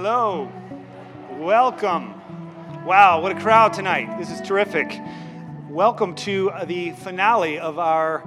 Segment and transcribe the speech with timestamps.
[0.00, 0.48] Hello.
[1.40, 2.14] Welcome.
[2.86, 4.16] Wow, what a crowd tonight.
[4.16, 4.96] This is terrific.
[5.68, 8.22] Welcome to the finale of our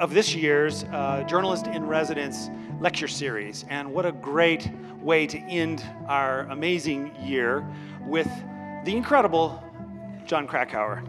[0.00, 2.50] of this year's uh, Journalist in Residence
[2.80, 3.64] lecture series.
[3.68, 4.68] And what a great
[5.00, 7.64] way to end our amazing year
[8.04, 8.28] with
[8.84, 9.62] the incredible
[10.26, 11.04] Jon Krakauer.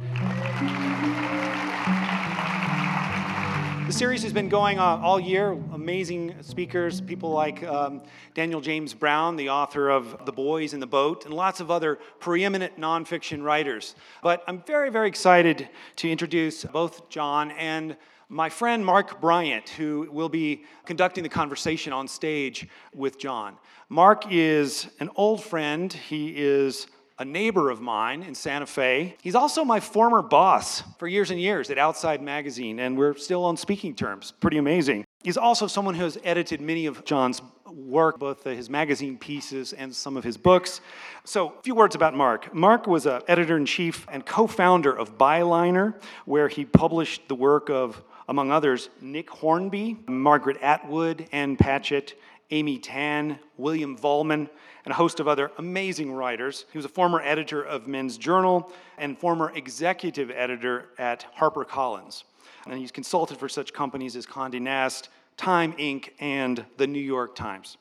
[3.94, 5.52] The series has been going on all year.
[5.72, 8.02] Amazing speakers, people like um,
[8.34, 12.00] Daniel James Brown, the author of The Boys in the Boat, and lots of other
[12.20, 13.94] preeminent nonfiction writers.
[14.24, 17.96] But I'm very, very excited to introduce both Jon and
[18.30, 23.58] my friend Mark Bryant, who will be conducting the conversation on stage with Jon.
[23.90, 25.94] Mark is an old friend.
[25.94, 26.88] He is
[27.20, 29.16] a neighbor of mine in Santa Fe.
[29.22, 33.46] He's also my former boss for years and years at Outside Magazine, and we're still
[33.46, 34.34] on speaking terms.
[34.40, 35.06] Pretty amazing.
[35.24, 39.96] He's also someone who has edited many of Jon's work, both his magazine pieces and
[39.96, 40.82] some of his books.
[41.24, 42.54] So, a few words about Mark.
[42.54, 47.36] Mark was an editor in chief and co founder of Byliner, where he published the
[47.36, 52.20] work of, among others, Nick Hornby, Margaret Atwood, Ann Patchett,
[52.52, 54.50] Amy Tan, William Vollmann,
[54.86, 56.66] and a host of other amazing writers.
[56.72, 62.24] He was a former editor of Men's Journal and former executive editor at HarperCollins.
[62.66, 67.36] And he's consulted for such companies as Condé Nast, Time Inc., and the New York
[67.36, 67.78] Times.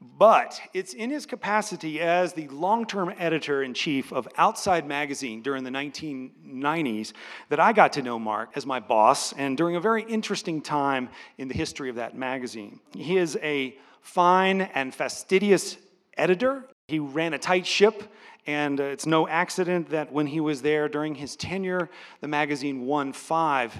[0.00, 5.40] But it's in his capacity as the long term editor in chief of Outside Magazine
[5.40, 7.12] during the 1990s
[7.48, 11.08] that I got to know Mark as my boss and during a very interesting time
[11.38, 12.78] in the history of that magazine.
[12.94, 15.78] He is a fine and fastidious
[16.16, 16.64] editor.
[16.88, 18.02] He ran a tight ship,
[18.46, 22.86] and uh, it's no accident that when he was there during his tenure, the magazine
[22.86, 23.78] won five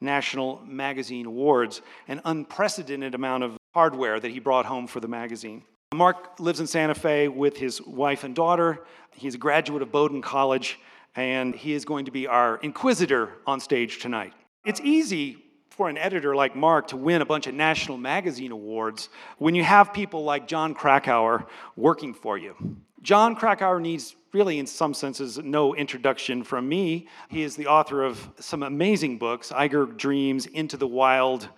[0.00, 5.62] National Magazine Awards, an unprecedented amount of hardware that he brought home for the magazine.
[5.94, 8.84] Mark lives in Santa Fe with his wife and daughter.
[9.14, 10.78] He's a graduate of Bowdoin College,
[11.16, 14.32] and he is going to be our inquisitor on stage tonight.
[14.64, 15.43] It's easy
[15.74, 19.08] for an editor like Mark to win a bunch of national magazine awards
[19.38, 22.54] when you have people like Jon Krakauer working for you.
[23.02, 27.08] Jon Krakauer needs really, in some senses, no introduction from me.
[27.28, 31.48] He is the author of some amazing books Eiger Dreams, Into the Wild,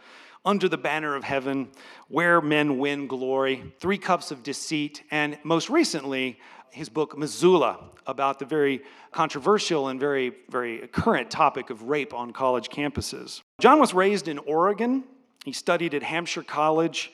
[0.47, 1.69] Under the Banner of Heaven,
[2.09, 6.39] Where Men Win Glory, Three Cups of Deceit, and most recently,
[6.71, 8.83] his book Missoula about the very
[9.13, 13.43] controversial and very, very current topic of rape on college campuses.
[13.61, 15.05] John was raised in Oregon.
[15.45, 17.13] He studied at Hampshire College.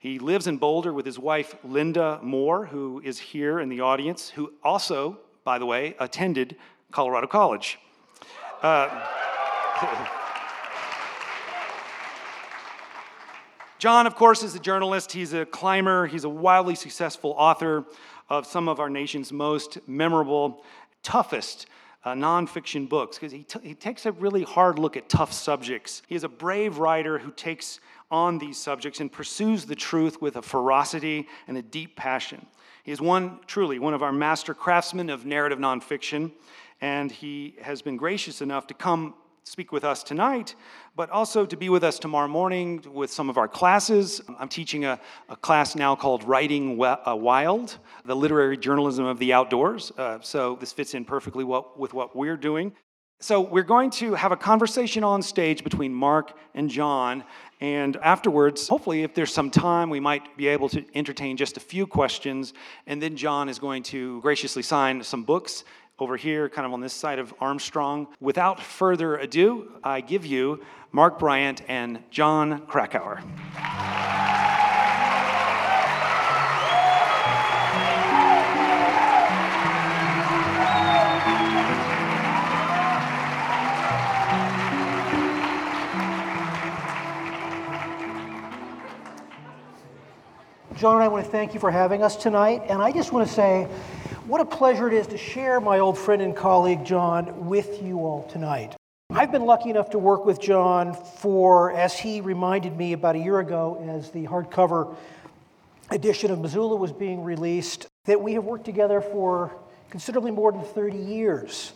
[0.00, 4.30] He lives in Boulder with his wife, Linda Moore, who is here in the audience,
[4.30, 6.56] who also, by the way, attended
[6.90, 7.78] Colorado College.
[8.62, 9.06] Uh,
[13.82, 15.10] Jon, of course, is a journalist.
[15.10, 16.06] He's a climber.
[16.06, 17.84] He's a wildly successful author
[18.32, 20.64] of some of our nation's most memorable,
[21.02, 21.66] toughest
[22.02, 26.00] uh, nonfiction books because he, t- he takes a really hard look at tough subjects.
[26.08, 27.78] He is a brave writer who takes
[28.10, 32.46] on these subjects and pursues the truth with a ferocity and a deep passion.
[32.84, 36.32] He is one, truly, one of our master craftsmen of narrative nonfiction,
[36.80, 39.12] and he has been gracious enough to come
[39.44, 40.54] speak with us tonight,
[40.94, 44.20] but also to be with us tomorrow morning with some of our classes.
[44.38, 49.32] I'm teaching a, a class now called Writing uh, Wild, the literary journalism of the
[49.32, 49.90] outdoors.
[49.98, 52.72] Uh, so this fits in perfectly what, with what we're doing.
[53.22, 57.22] So we're going to have a conversation on stage between Mark and Jon.
[57.60, 61.60] And afterwards, hopefully, if there's some time, we might be able to entertain just a
[61.60, 62.52] few questions.
[62.88, 65.62] And then Jon is going to graciously sign some books
[65.98, 68.08] over here, kind of on this side of Armstrong.
[68.20, 73.22] Without further ado, I give you Mark Bryant and Jon Krakauer.
[90.82, 92.62] Jon and I want to thank you for having us tonight.
[92.68, 93.68] And I just want to say,
[94.32, 97.98] what a pleasure it is to share my old friend and colleague Jon with you
[97.98, 98.74] all tonight.
[99.10, 103.18] I've been lucky enough to work with Jon for, as he reminded me about a
[103.18, 104.96] year ago, as the hardcover
[105.90, 109.52] edition of Missoula was being released, that we have worked together for
[109.90, 111.74] considerably more than 30 years,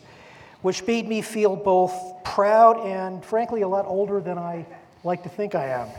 [0.63, 1.93] which made me feel both
[2.23, 4.65] proud and, frankly, a lot older than I
[5.03, 5.89] like to think I am.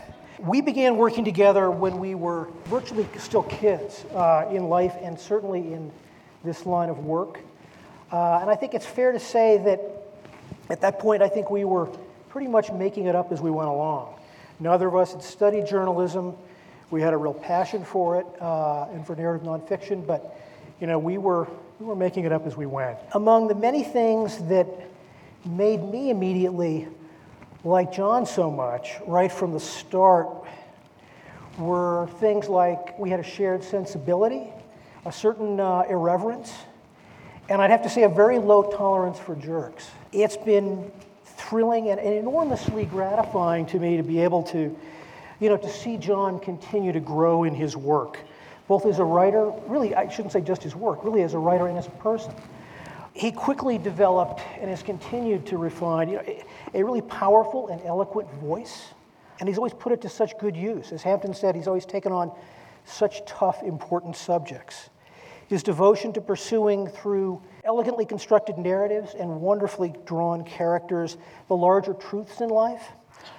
[0.40, 5.60] We began working together when we were virtually still kids uh, in life and certainly
[5.72, 5.92] in
[6.44, 7.40] this line of work.
[8.12, 9.80] Uh, and I think it's fair to say that
[10.70, 11.86] at that point, I think we were
[12.28, 14.14] pretty much making it up as we went along.
[14.60, 16.34] Neither of us had studied journalism.
[16.90, 20.38] We had a real passion for it uh, and for narrative nonfiction, but
[20.80, 21.48] you know, we were,
[21.80, 22.98] we were making it up as we went.
[23.12, 24.66] Among the many things that
[25.44, 26.88] made me immediately
[27.64, 30.28] like Jon so much, right from the start,
[31.58, 34.52] were things like we had a shared sensibility,
[35.08, 36.52] a certain uh, irreverence,
[37.48, 39.90] and I'd have to say a very low tolerance for jerks.
[40.12, 40.92] It's been
[41.24, 44.76] thrilling and, and enormously gratifying to me to be able to,
[45.40, 48.18] you know, to see Jon continue to grow in his work,
[48.66, 51.68] both as a writer, really, I shouldn't say just his work, really as a writer
[51.68, 52.34] and as a person.
[53.14, 56.24] He quickly developed and has continued to refine you know,
[56.74, 58.88] a really powerful and eloquent voice,
[59.40, 60.92] and he's always put it to such good use.
[60.92, 62.30] As Hampton said, he's always taken on
[62.84, 64.90] such tough, important subjects.
[65.48, 71.16] His devotion to pursuing through elegantly constructed narratives and wonderfully drawn characters
[71.48, 72.86] the larger truths in life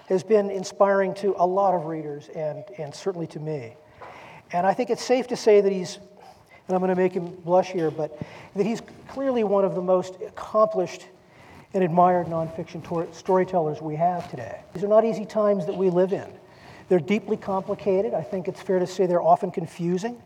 [0.08, 3.76] has been inspiring to a lot of readers and, and certainly to me.
[4.52, 5.98] And I think it's safe to say that he's,
[6.68, 8.20] and I'm going to make him blush here, but
[8.56, 11.06] that he's clearly one of the most accomplished
[11.76, 14.62] and admired nonfiction tor- storytellers we have today.
[14.74, 16.28] These are not easy times that we live in.
[16.88, 18.16] They're deeply complicated.
[18.16, 20.20] I think it's fair to say they're often confusing.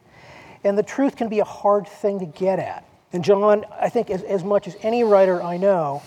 [0.63, 2.85] And the truth can be a hard thing to get at.
[3.11, 6.01] And Jon, I think, as, as much as any writer I know,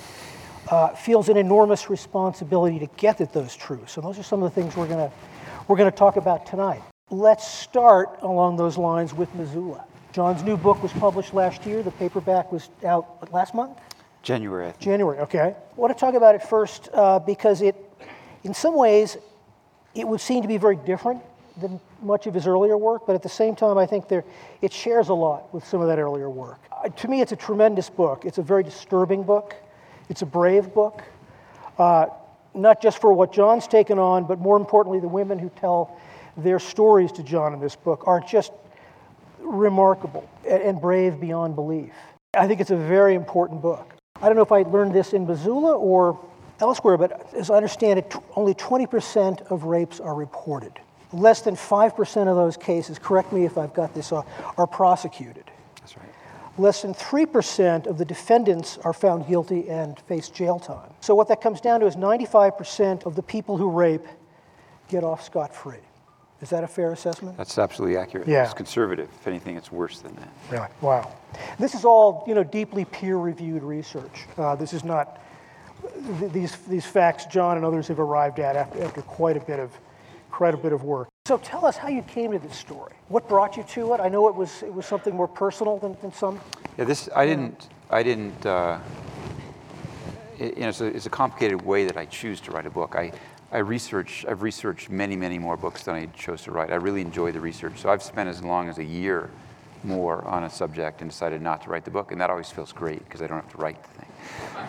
[0.69, 3.97] uh, feels an enormous responsibility to get at those truths.
[3.97, 5.11] And those are some of the things we're going
[5.69, 6.82] we're going to talk about tonight.
[7.11, 9.85] Let's start along those lines with Missoula.
[10.12, 11.82] Jon's new book was published last year.
[11.82, 13.79] The paperback was out last month?
[14.23, 14.73] January.
[14.79, 15.41] January, okay.
[15.41, 17.76] I want to talk about it first uh, because it,
[18.44, 19.17] in some ways,
[19.94, 21.23] it would seem to be very different
[21.56, 24.25] than much of his earlier work, but at the same time, I think there,
[24.62, 26.58] it shares a lot with some of that earlier work.
[26.70, 28.25] Uh, to me, it's a tremendous book.
[28.25, 29.55] It's a very disturbing book.
[30.08, 31.03] It's a brave book,
[31.79, 32.06] uh,
[32.55, 35.99] not just for what Jon's taken on, but more importantly, the women who tell
[36.37, 38.52] their stories to Jon in this book are just
[39.41, 41.93] remarkable and, and brave beyond belief.
[42.35, 43.94] I think it's a very important book.
[44.20, 46.19] I don't know if I learned this in Missoula or
[46.61, 50.73] elsewhere, but as I understand it, only 20% of rapes are reported.
[51.12, 54.26] Less than 5% of those cases, correct me if I've got this off,
[54.58, 55.44] are prosecuted.
[55.81, 56.08] That's right.
[56.58, 60.91] Less than 3% of the defendants are found guilty and face jail time.
[61.00, 64.06] So, what that comes down to is 95% of the people who rape
[64.88, 65.76] get off scot free.
[66.43, 67.37] Is that a fair assessment?
[67.37, 68.29] That's absolutely accurate.
[68.29, 68.44] Yeah.
[68.44, 69.09] It's conservative.
[69.20, 70.29] If anything, it's worse than that.
[70.50, 70.69] Really?
[70.82, 71.14] Wow.
[71.59, 74.26] This is all, you know, deeply peer-reviewed research.
[74.37, 75.19] Uh, this is not
[76.19, 79.59] th- these these facts Jon and others have arrived at after, after quite a bit
[79.59, 79.70] of
[80.37, 81.09] quite a bit of work.
[81.27, 82.93] So tell us how you came to this story.
[83.09, 84.00] What brought you to it?
[84.00, 86.38] I know it was it was something more personal than, than some.
[86.77, 87.69] Yeah, this I didn't.
[87.91, 88.44] I didn't.
[88.44, 88.79] Uh,
[90.38, 92.71] it, you know, it's a, it's a complicated way that I choose to write a
[92.71, 92.94] book.
[92.94, 93.12] I,
[93.50, 94.27] I research.
[94.29, 96.71] I've researched many, many more books than I chose to write.
[96.71, 99.31] I really enjoy the research, so I've spent as long as a year
[99.85, 102.73] more on a subject and decided not to write the book, and that always feels
[102.73, 104.11] great because I don't have to write the thing.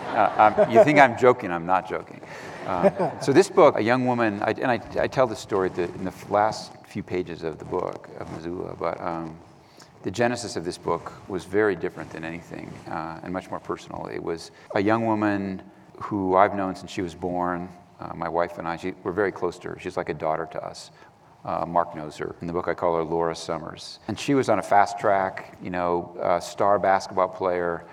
[0.08, 1.52] Uh, you think I'm joking?
[1.52, 2.22] I'm not joking.
[2.66, 5.84] Um, so this book, a young woman, I, and I, I, tell this story the,
[5.84, 9.38] in the last few pages of the book of Missoula, but um,
[10.04, 14.08] the genesis of this book was very different than anything uh, and much more personal.
[14.08, 15.62] It was a young woman
[15.98, 17.70] who I've known since she was born.
[18.00, 19.80] Uh, my wife and I, she, we're very close to her.
[19.80, 20.92] She's like a daughter to us.
[21.46, 22.36] Uh, Mark knows her.
[22.42, 24.00] In the book, I call her Laura Summers.
[24.10, 27.86] And she was on a fast track, you know, star basketball player.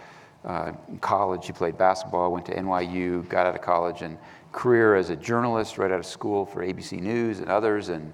[0.45, 4.19] Uh, in college, she played basketball, went to NYU, got out of college, and
[4.53, 7.89] career as a journalist right out of school for ABC News and others.
[7.89, 8.13] And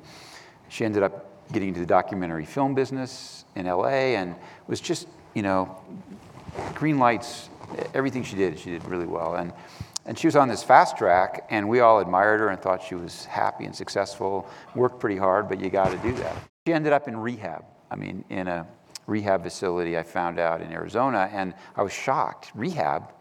[0.69, 4.37] she ended up getting into the documentary film business in LA and
[4.69, 5.77] was just, you know,
[6.75, 7.49] green lights,
[7.95, 9.35] everything she did, she did really well.
[9.35, 9.53] And,
[10.07, 12.95] and she was on this fast track, and we all admired her and thought she
[12.95, 16.37] was happy and successful, worked pretty hard, but you got to do that.
[16.67, 17.65] She ended up in rehab.
[17.91, 18.67] I mean, in a
[19.11, 22.53] rehab facility I found out in Arizona, and I was shocked.
[22.55, 23.13] Rehab.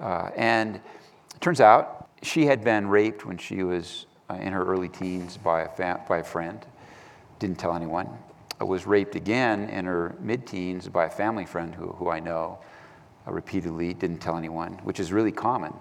[0.00, 4.64] Uh, and it turns out she had been raped when she was uh, in her
[4.64, 6.64] early teens by a, fam- by a friend,
[7.38, 8.08] didn't tell anyone.
[8.60, 12.20] Uh, was raped again in her mid teens by a family friend who, who I
[12.20, 12.58] know
[13.26, 15.74] uh, repeatedly, didn't tell anyone, which is really common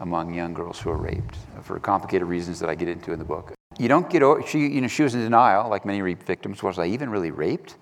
[0.00, 3.24] among young girls who are raped for complicated reasons that I get into in the
[3.24, 3.52] book.
[3.78, 6.62] You don't get over, she, you know, she was in denial, like many rape victims.
[6.62, 7.76] Was I even really raped?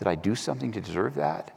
[0.00, 1.56] Did I do something to deserve that?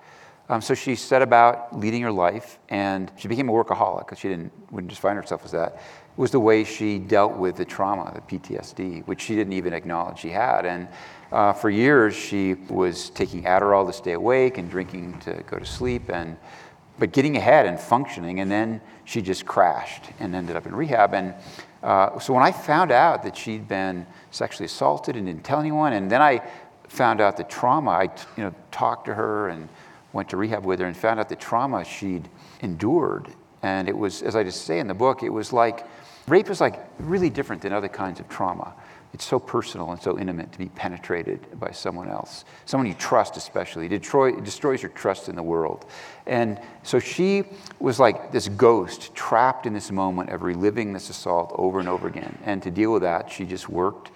[0.50, 4.28] Um, so she set about leading her life, and she became a workaholic because she
[4.28, 5.76] didn't wouldn't find herself as that.
[5.76, 9.74] It was the way she dealt with the trauma, the PTSD, which she didn't even
[9.74, 10.66] acknowledge she had.
[10.66, 10.90] And
[11.32, 15.66] uh, for years, she was taking Adderall to stay awake and drinking to go to
[15.66, 16.36] sleep, and
[17.00, 18.42] but getting ahead and functioning.
[18.42, 21.14] And then she just crashed and ended up in rehab.
[21.14, 21.34] And
[21.84, 25.92] Uh, so when I found out that she'd been sexually assaulted and didn't tell anyone,
[25.92, 26.40] and then I
[26.94, 28.04] found out the trauma, I
[28.38, 29.68] you know, talked to her and
[30.14, 32.30] went to rehab with her and found out the trauma she'd
[32.62, 33.28] endured.
[33.64, 35.88] And it was, as I just say in the book, it was like,
[36.28, 38.74] rape is like really different than other kinds of trauma.
[39.12, 43.38] It's so personal and so intimate to be penetrated by someone else, someone you trust,
[43.38, 43.86] especially.
[43.88, 45.86] It, it destroys your trust in the world.
[46.28, 47.44] And so she
[47.80, 52.08] was like this ghost trapped in this moment of reliving this assault over and over
[52.08, 52.38] again.
[52.44, 54.12] And to deal with that, she just worked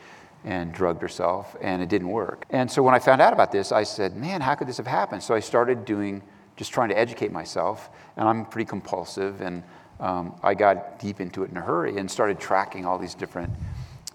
[0.48, 2.46] and drugged herself, and it didn't work.
[2.52, 4.88] And so when I found out about this, I said, man, how could this have
[4.88, 5.22] happened?
[5.22, 6.24] So I started doing,
[6.56, 9.62] just trying to educate myself, and I'm pretty compulsive, and
[10.00, 13.52] um, I got deep into it in a hurry and started tracking all these different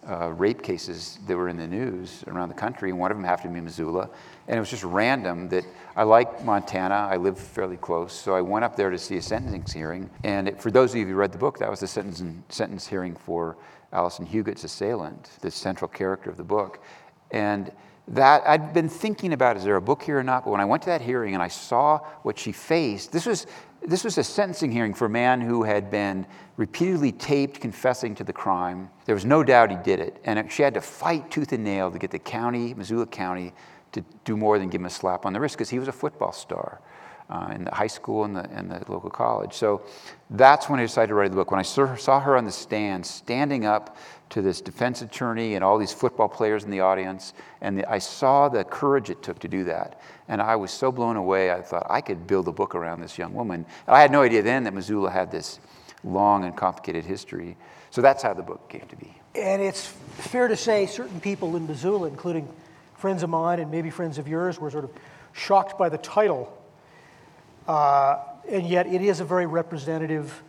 [0.09, 3.25] uh, rape cases that were in the news around the country, and one of them
[3.25, 4.09] happened to be Missoula.
[4.49, 5.65] And it was just random that
[5.97, 9.23] I like Montana, I live fairly close, so I went up there to see a
[9.23, 10.09] sentencing hearing.
[10.25, 12.87] And it, for those of you who read the book, that was the sentence, sentence
[12.87, 13.59] hearing for
[13.93, 16.83] Allison Huguet's assailant, the central character of the book.
[17.31, 17.73] And
[18.09, 20.45] that I'd been thinking about is there a book here or not?
[20.45, 23.47] But when I went to that hearing and I saw what she faced, this was,
[23.81, 28.25] this was a sentencing hearing for a man who had been repeatedly taped confessing to
[28.25, 28.91] the crime.
[29.05, 30.21] There was no doubt he did it.
[30.25, 33.53] And she had to fight tooth and nail to get the county, Missoula County,
[33.93, 35.93] to do more than give him a slap on the wrist because he was a
[35.93, 36.81] football star
[37.33, 39.55] uh, in the high school and the, and the local college.
[39.55, 39.81] So
[40.29, 41.51] that's when I decided to write the book.
[41.51, 43.97] When I saw her on the stand, standing up
[44.31, 47.99] to this defense attorney and all these football players in the audience, and the, I
[47.99, 50.01] saw the courage it took to do that.
[50.29, 53.17] And I was so blown away, I thought I could build a book around this
[53.17, 53.65] young woman.
[53.87, 55.59] And I had no idea then that Missoula had this
[56.05, 57.57] long and complicated history.
[57.91, 59.15] So that's how the book came to be.
[59.35, 62.47] And it's fair to say certain people in Missoula, including
[62.97, 64.91] friends of mine and maybe friends of yours, were sort of
[65.33, 66.59] shocked by the title
[67.69, 70.43] uh, and yet it is a very representative.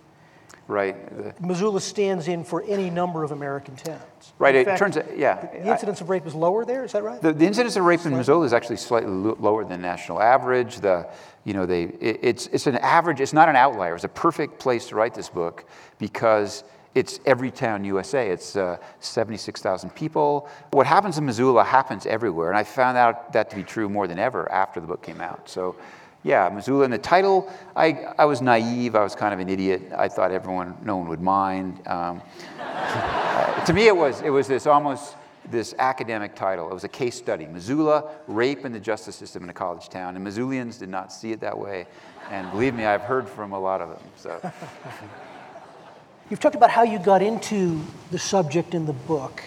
[0.67, 1.41] Right.
[1.41, 4.33] Missoula stands in for any number of American towns.
[4.39, 4.55] Right.
[4.55, 5.45] In it fact, turns out, yeah.
[5.45, 6.85] The incidence of rape is lower there.
[6.85, 7.21] Is that right?
[7.21, 8.13] The, the incidence of rape slightly?
[8.13, 10.77] in Missoula is actually slightly lower than the national average.
[10.77, 11.09] The,
[11.43, 13.19] you know, they, it, it's it's an average.
[13.19, 13.95] It's not an outlier.
[13.95, 15.65] It's a perfect place to write this book
[15.99, 16.63] because
[16.95, 18.29] it's every town USA.
[18.29, 20.47] It's uh, 76,000 people.
[20.71, 24.07] What happens in Missoula happens everywhere, and I found out that to be true more
[24.07, 25.49] than ever after the book came out.
[25.49, 25.75] So
[26.23, 26.85] yeah, Missoula.
[26.85, 28.95] And the title, I, I was naive.
[28.95, 29.91] I was kind of an idiot.
[29.95, 31.85] I thought everyone, no one would mind.
[31.87, 32.21] Um,
[32.59, 35.15] uh, to me, it was, it was this almost
[35.51, 36.69] this academic title.
[36.69, 37.45] It was a case study.
[37.45, 40.15] Missoula, rape in the justice system in a college town.
[40.15, 41.85] And Missoulians did not see it that way.
[42.31, 44.03] And believe me, I've heard from a lot of them.
[44.15, 44.51] So.
[46.29, 49.43] You've talked about how you got into the subject in the book.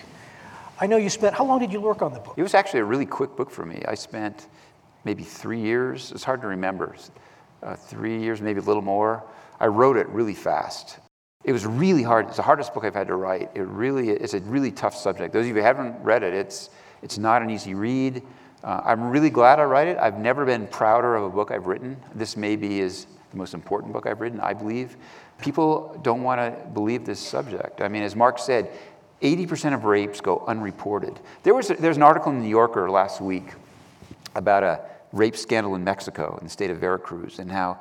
[0.79, 2.35] I know you spent, how long did you work on the book?
[2.37, 3.83] It was actually a really quick book for me.
[3.89, 4.47] I spent
[5.07, 6.11] maybe three years.
[6.13, 6.95] It's hard to remember.
[7.63, 9.25] Uh, three years, maybe a little more.
[9.61, 10.99] I wrote it really fast.
[11.45, 12.27] It was really hard.
[12.27, 13.51] It's the hardest book I've had to write.
[13.55, 15.33] It really it's a really tough subject.
[15.33, 16.71] Those of you who haven't read it, it's
[17.03, 18.21] it's not an easy read.
[18.65, 19.97] Uh, I'm really glad I write it.
[19.97, 21.97] I've never been prouder of a book I've written.
[22.17, 24.97] This maybe is the most important book I've written, I believe.
[25.41, 27.81] People don't want to believe this subject.
[27.81, 28.73] I mean, as Mark said,
[29.23, 31.21] 80% of rapes go unreported.
[31.45, 33.53] There was a, there's an article in the New Yorker last week
[34.35, 34.81] about a
[35.17, 37.79] rape scandal in Mexico, in the state of Veracruz, and how,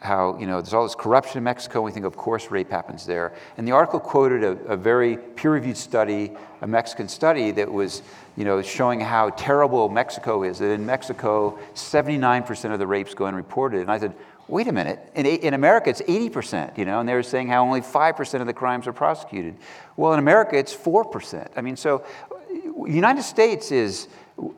[0.00, 1.78] how you know, there's all this corruption in Mexico.
[1.78, 3.32] And we think, of course, rape happens there.
[3.56, 8.02] And the article quoted a, a very peer-reviewed study, a Mexican study that was,
[8.36, 10.58] you know, showing how terrible Mexico is.
[10.58, 13.80] That in Mexico, 79% of the rapes go unreported.
[13.80, 14.14] And I said,
[14.48, 17.64] wait a minute, in, in, America it's 80%, you know, and they were saying how
[17.64, 19.56] only 5% of the crimes are prosecuted.
[19.96, 21.48] Well, in America it's 4%.
[21.56, 22.04] I mean, so
[22.50, 24.08] the United States is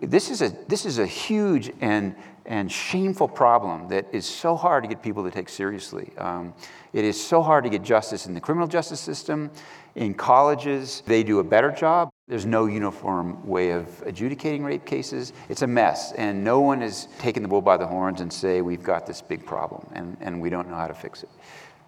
[0.00, 2.14] this is a, this is a huge and,
[2.46, 6.12] and shameful problem that is so hard to get people to take seriously.
[6.18, 6.54] Um,
[6.92, 9.50] it is so hard to get justice in the criminal justice system,
[9.94, 11.02] in colleges.
[11.06, 12.10] They do a better job.
[12.26, 15.32] There's no uniform way of adjudicating rape cases.
[15.48, 18.62] It's a mess, and no one is taking the bull by the horns and say,
[18.62, 21.28] we've got this big problem, and, and we don't know how to fix it.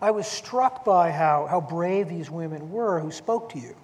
[0.00, 3.74] I was struck by how, how brave these women were who spoke to you.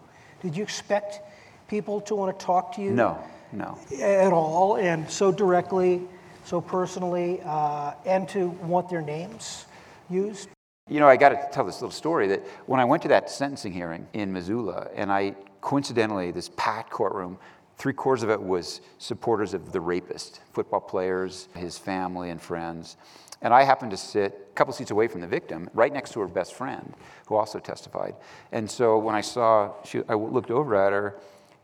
[0.43, 1.21] Did you expect
[1.67, 2.91] people to want to talk to you?
[2.91, 3.19] No,
[3.55, 3.79] no.
[4.01, 6.03] At all, and so directly,
[6.45, 9.67] so personally, uh, and to want their names
[10.11, 10.49] used?
[10.89, 13.31] You know, I got to tell this little story that when I went to that
[13.31, 17.39] sentencing hearing in Missoula, and I coincidentally, this packed courtroom,
[17.79, 22.99] three quarters of it was supporters of the rapist, football players, his family, and friends.
[23.41, 26.21] And I happened to sit a couple seats away from the victim, right next to
[26.21, 26.95] her best friend,
[27.27, 28.15] who also testified.
[28.53, 31.17] And so when I saw, she, I looked over at her,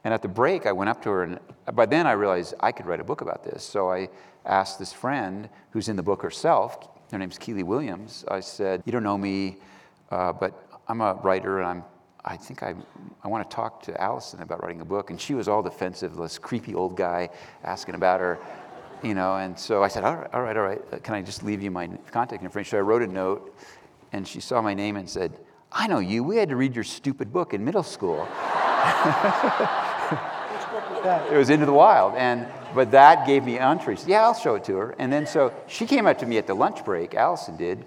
[0.05, 1.39] and at the break, I went up to her, and
[1.75, 3.63] by then I realized I could write a book about this.
[3.63, 4.09] So I
[4.47, 8.25] asked this friend who's in the book herself, her name's Keely Williams.
[8.29, 9.57] I said, You don't know me,
[10.11, 11.85] uh, but I'm a writer and I'm,
[12.25, 12.75] I think I,
[13.23, 15.11] I want to talk to Allison about writing a book.
[15.11, 17.31] And she was all defensive, this creepy old guy
[17.65, 18.39] asking about her,
[19.03, 19.37] you know.
[19.37, 21.03] And so I said, all right, all right, all right.
[21.03, 22.71] Can I just leave you my contact information?
[22.71, 23.57] So I wrote a note,
[24.13, 25.39] and she saw my name and said,
[25.73, 26.25] I know you.
[26.25, 28.27] We had to read your stupid book in middle school.
[31.05, 32.15] it was Into the Wild.
[32.17, 33.97] And, but that gave me entree.
[34.07, 34.95] Yeah, I'll show it to her.
[34.99, 37.85] And then so she came up to me at the lunch break, Allison did,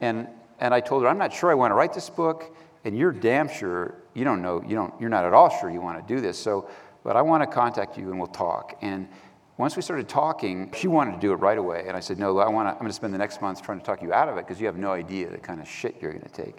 [0.00, 2.96] and, and I told her, I'm not sure I want to write this book and
[2.96, 6.06] you're damn sure you don't know, you don't, you're not at all sure you want
[6.06, 6.38] to do this.
[6.38, 6.68] So,
[7.04, 8.76] but I want to contact you and we'll talk.
[8.82, 9.08] And
[9.56, 11.84] once we started talking, she wanted to do it right away.
[11.86, 13.78] And I said, no, I want to, I'm going to spend the next month trying
[13.78, 15.96] to talk you out of it because you have no idea the kind of shit
[16.00, 16.56] you're going to take.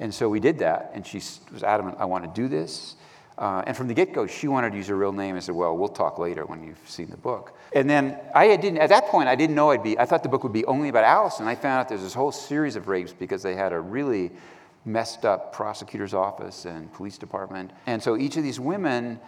[0.00, 0.90] And so we did that.
[0.94, 1.18] And she
[1.52, 2.96] was adamant, I want to do this.
[3.40, 5.34] Uh, and from the get go, she wanted to use her real name.
[5.34, 7.56] I said, well, we'll talk later when you've seen the book.
[7.72, 10.28] And then I didn't, at that point, I didn't know I'd be, I thought the
[10.28, 11.48] book would be only about Allison.
[11.48, 14.30] I found out there's this whole series of rapes because they had a really
[14.84, 17.70] messed up prosecutor's office and police department.
[17.86, 19.18] And so each of these women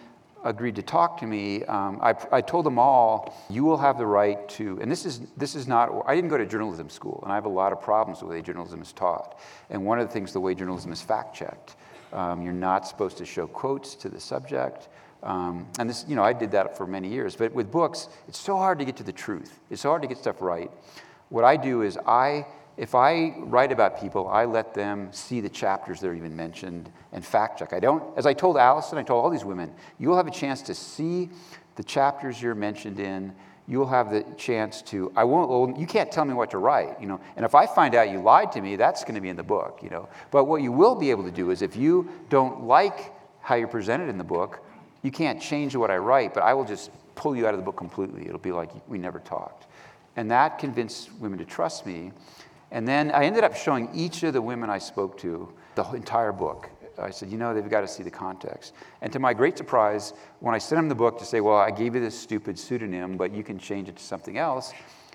[0.45, 1.65] agreed to talk to me.
[1.65, 5.21] Um, I, I, told them all, you will have the right to, and this is,
[5.37, 7.81] this is not, I didn't go to journalism school, and I have a lot of
[7.81, 9.39] problems with the way journalism is taught.
[9.71, 11.77] And one of the things, the way journalism is fact checked.
[12.13, 14.89] Um, you're not supposed to show quotes to the subject.
[15.23, 17.37] Um, and this, you know, I did that for many years.
[17.37, 19.61] But with books, it's so hard to get to the truth.
[19.71, 20.71] It's so hard to get stuff right.
[21.29, 25.49] What I do is I if I write about people, I let them see the
[25.49, 27.73] chapters that are even mentioned and fact check.
[27.73, 30.63] I don't, as I told Allison, I told all these women, you'll have a chance
[30.63, 31.29] to see
[31.77, 33.35] the chapters you're mentioned in.
[33.69, 37.01] You'll have the chance to, I won't, well, you can't tell me what to write,
[37.01, 37.21] you know.
[37.37, 39.43] And if I find out you lied to me, that's going to be in the
[39.43, 40.09] book, you know.
[40.31, 43.69] But what you will be able to do is if you don't like how you're
[43.69, 44.65] presented in the book,
[45.03, 47.65] you can't change what I write, but I will just pull you out of the
[47.65, 48.27] book completely.
[48.27, 49.67] It'll be like we never talked.
[50.17, 52.13] And that convinced women to trust me.
[52.71, 56.33] And then I ended up showing each of the women I spoke to the entire
[56.33, 56.71] book.
[57.03, 58.75] I said, you know, they've got to see the context.
[59.01, 61.71] And to my great surprise, when I sent them the book to say, well, I
[61.71, 64.73] gave you this stupid pseudonym, but you can change it to something else,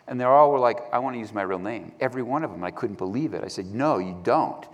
[0.07, 1.91] and they all were like, I want to use my real name.
[1.99, 2.63] Every one of them.
[2.63, 3.43] I couldn't believe it.
[3.43, 4.65] I said, no, you don't.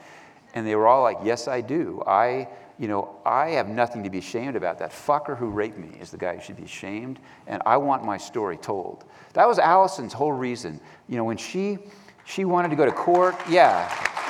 [0.54, 2.04] And they were all like, yes, I do.
[2.06, 2.48] I,
[2.78, 4.78] you know, I have nothing to be ashamed about.
[4.78, 8.04] That fucker who raped me is the guy who should be ashamed, and I want
[8.04, 9.06] my story told.
[9.34, 10.80] That was Allison's whole reason.
[11.08, 11.80] You know, when she
[12.26, 13.36] she wanted to go to court.
[13.50, 13.88] Yeah,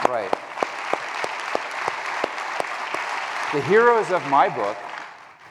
[0.10, 0.32] right.
[3.54, 4.76] The heroes of my book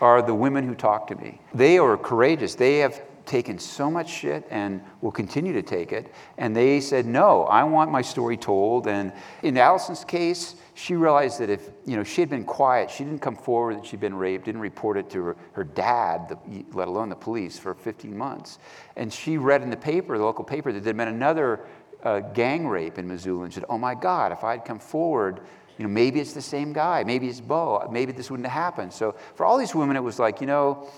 [0.01, 1.39] are the women who talk to me.
[1.55, 2.57] They are courageous.
[2.57, 6.13] They have taken so much shit and will continue to take it.
[6.37, 8.89] And they said, no, I want my story told.
[8.89, 9.13] And
[9.45, 13.21] in Allison's case, she realized that if you know she had been quiet, she didn't
[13.21, 16.89] come forward that she'd been raped, didn't report it to her, her dad, the, let
[16.89, 18.59] alone the police, for 15 months.
[18.97, 21.61] And she read in the paper, the local paper, that there'd been another
[22.03, 25.41] uh, gang rape in Missoula and said, oh my God, if I'd come forward,
[25.83, 28.93] you know, maybe it's the same guy, maybe it's Beau, maybe this wouldn't have happened.
[28.93, 30.89] So for all these women, it was like, you know,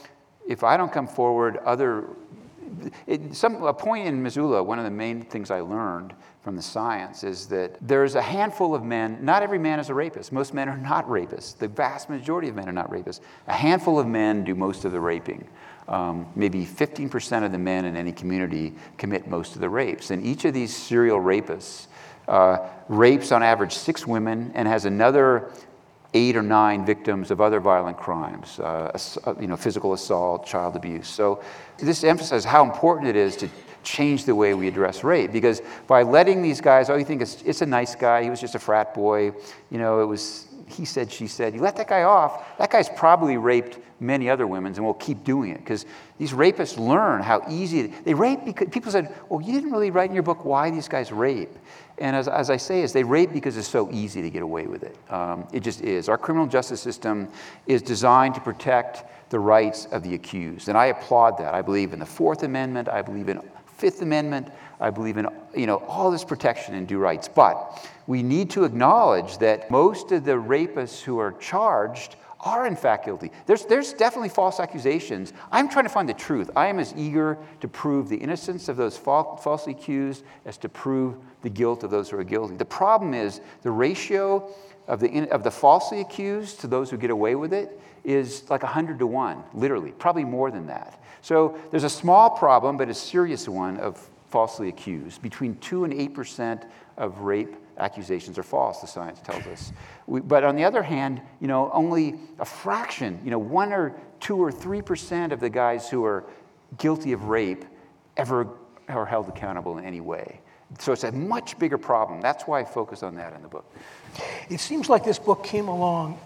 [0.46, 2.04] if I don't come forward, other,
[3.06, 6.60] it, some, a point in Missoula, one of the main things I learned from the
[6.60, 10.32] science is that there's a handful of men, not every man is a rapist.
[10.32, 11.56] Most men are not rapists.
[11.56, 13.20] The vast majority of men are not rapists.
[13.46, 15.48] A handful of men do most of the raping.
[15.88, 20.10] Um, maybe 15% of the men in any community commit most of the rapes.
[20.10, 21.86] And each of these serial rapists
[22.28, 22.58] uh,
[22.88, 25.50] rapes on average six women and has another
[26.14, 30.76] eight or nine victims of other violent crimes, uh, uh, you know, physical assault, child
[30.76, 31.08] abuse.
[31.08, 31.42] So
[31.76, 33.48] this emphasizes how important it is to
[33.82, 37.42] change the way we address rape because by letting these guys, oh, you think it's,
[37.42, 39.32] it's a nice guy, he was just a frat boy,
[39.70, 41.54] you know, it was he said, she said.
[41.54, 45.24] You let that guy off, that guy's probably raped many other women and will keep
[45.24, 45.86] doing it because
[46.18, 50.08] these rapists learn how easy they rape because people said, well, you didn't really write
[50.08, 51.56] in your book why these guys rape.
[51.98, 54.66] And as, as I say, is they rape because it's so easy to get away
[54.66, 54.96] with it.
[55.10, 56.08] Um, it just is.
[56.08, 57.28] Our criminal justice system
[57.66, 60.68] is designed to protect the rights of the accused.
[60.68, 61.54] And I applaud that.
[61.54, 62.88] I believe in the Fourth Amendment.
[62.88, 63.40] I believe in
[63.76, 64.48] Fifth Amendment.
[64.80, 67.28] I believe in you know, all this protection and due rights.
[67.28, 72.76] But we need to acknowledge that most of the rapists who are charged are in
[72.76, 73.30] fact guilty.
[73.46, 75.32] There's, there's definitely false accusations.
[75.50, 76.50] I'm trying to find the truth.
[76.54, 81.16] I am as eager to prove the innocence of those falsely accused as to prove
[81.42, 82.56] the guilt of those who are guilty.
[82.56, 84.50] The problem is the ratio
[84.86, 88.62] of the, of the falsely accused to those who get away with it is like
[88.62, 91.02] 100 to 1, literally, probably more than that.
[91.22, 95.22] So there's a small problem, but a serious one, of falsely accused.
[95.22, 96.66] Between 2 and 8%
[96.98, 99.72] of rape accusations are false, the science tells us.
[100.06, 103.94] We, but on the other hand, you know, only a fraction, you know, 1 or
[104.20, 106.24] 2 or 3% of the guys who are
[106.78, 107.64] guilty of rape
[108.16, 108.48] ever
[108.88, 110.40] are held accountable in any way.
[110.78, 112.20] So it's a much bigger problem.
[112.20, 113.64] That's why I focus on that in the book.
[114.48, 116.18] It seems like this book came along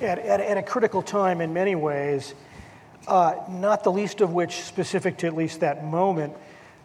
[0.00, 2.34] at, at, at a critical time in many ways,
[3.06, 6.34] uh, not the least of which, specific to at least that moment,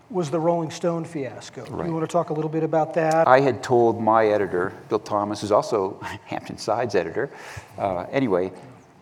[0.09, 1.65] was the Rolling Stone fiasco.
[1.65, 1.87] Right.
[1.87, 3.27] You want to talk a little bit about that?
[3.27, 7.31] I had told my editor, Bill Thomas, who's also Hampton Sides editor,
[7.77, 8.51] uh, anyway,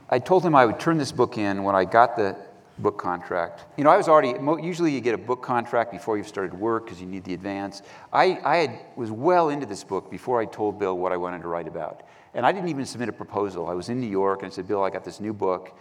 [0.10, 2.36] I told him I would turn this book in when I got the
[2.80, 3.66] book contract.
[3.78, 6.86] You know, I was already, usually you get a book contract before you've started work
[6.86, 7.82] because you need the advance.
[8.12, 11.42] I, I had, was well into this book before I told Bill what I wanted
[11.44, 12.04] to write about.
[12.34, 13.68] And I didn't even submit a proposal.
[13.68, 15.78] I was in New York and I said, Bill, I got this new book.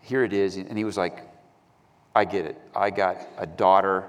[0.00, 0.56] Here it is.
[0.56, 1.26] And he was like,
[2.14, 2.60] I get it.
[2.74, 4.06] I got a daughter.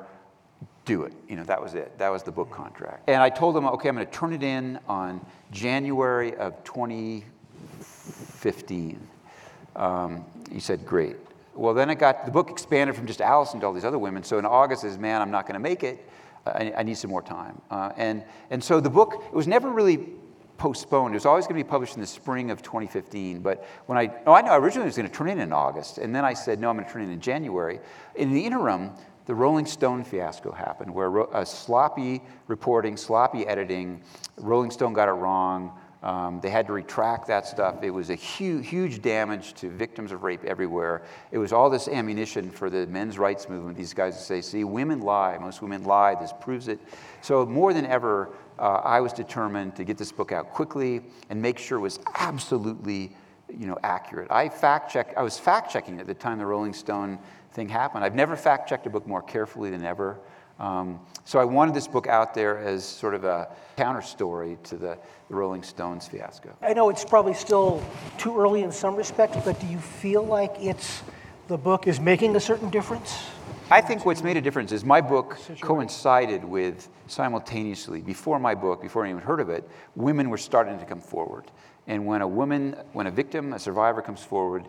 [0.91, 1.13] Do it.
[1.30, 1.97] You know, that was it.
[1.99, 3.08] That was the book contract.
[3.08, 9.08] And I told him, okay, I'm going to turn it in on January of 2015.
[9.77, 11.15] Um, he said, great.
[11.56, 14.21] Well, then it got, the book expanded from just Allison to all these other women.
[14.21, 16.06] So in August, says, man, I'm not going to make it.
[16.45, 17.62] I, I, need some more time.
[17.71, 20.10] Uh, and, and so the book, it was never really
[20.58, 21.13] postponed.
[21.13, 23.39] It was always going to be published in the spring of 2015.
[23.39, 25.99] But when I, oh, I know, originally it was going to turn in in August.
[25.99, 27.80] And then I said, no, I'm going to turn in in January.
[28.15, 28.91] In the interim,
[29.25, 34.01] the Rolling Stone fiasco happened, where a sloppy reporting, sloppy editing,
[34.38, 35.77] Rolling Stone got it wrong.
[36.03, 37.84] Um, they had to retract that stuff.
[37.84, 41.03] It was a huge, huge damage to victims of rape everywhere.
[41.31, 43.77] It was all this ammunition for the men's rights movement.
[43.77, 45.38] These guys would say, see, women lie.
[45.38, 46.15] Most women lie.
[46.15, 46.79] This proves it.
[47.21, 51.39] So more than ever, uh, I was determined to get this book out quickly and
[51.39, 53.15] make sure it was absolutely
[53.57, 54.31] you know, accurate.
[54.31, 57.19] I fact checked, I was fact checking at the time the Rolling Stone
[57.51, 58.03] thing happened.
[58.03, 60.19] I've never fact checked a book more carefully than ever.
[60.59, 64.77] Um, so I wanted this book out there as sort of a counter story to
[64.77, 66.55] the, the, Rolling Stones fiasco.
[66.61, 67.83] I know it's probably still
[68.19, 71.01] too early in some respects, but do you feel like it's
[71.47, 73.17] the book is making a certain difference?
[73.71, 78.81] I think what's made a difference is my book coincided with simultaneously, before my book,
[78.81, 81.45] before anyone heard of it, women were starting to come forward.
[81.87, 84.67] And when a woman, when a victim, a survivor comes forward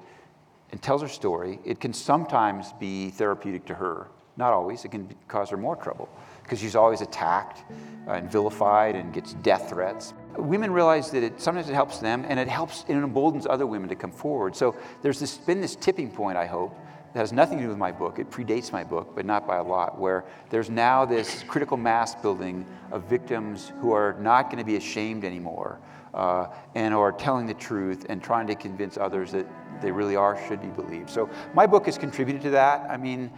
[0.71, 4.09] and tells her story, it can sometimes be therapeutic to her.
[4.37, 6.09] Not always, it can cause her more trouble
[6.43, 7.65] because she's always attacked
[8.09, 10.15] uh, and vilified and gets death threats.
[10.37, 13.91] Women realize that it, sometimes it helps them and it helps and emboldens other women
[13.91, 14.57] to come forward.
[14.57, 16.75] So there's this, been this tipping point, I hope,
[17.13, 18.19] that has nothing to do with my book.
[18.19, 22.15] It predates my book, but not by a lot, where there's now this critical mass
[22.15, 25.79] building of victims who are not going to be ashamed anymore
[26.15, 29.47] uh, and are telling the truth and trying to convince others that
[29.81, 31.11] they really are, should be believed.
[31.11, 32.89] So my book has contributed to that.
[32.91, 33.31] I mean,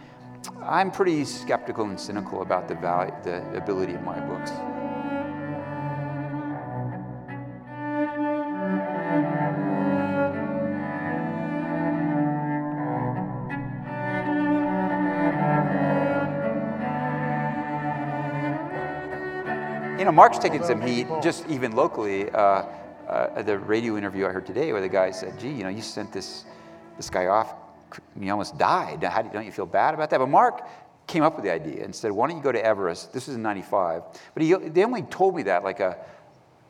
[0.61, 4.51] I'm pretty skeptical and cynical about the, value, the ability of my books.
[20.05, 22.29] You know, Mark's taking some heat, just even locally.
[22.29, 22.61] Uh,
[23.09, 25.81] uh, the radio interview I heard today, where the guy said, "Gee, you know, you
[25.81, 26.45] sent this
[26.95, 27.55] this guy off.
[28.19, 29.03] He almost died.
[29.03, 30.61] How do, don't you feel bad about that?" But Mark
[31.07, 33.35] came up with the idea and said, "Why don't you go to Everest?" This was
[33.35, 34.03] in '95,
[34.35, 35.97] but he they only told me that like a,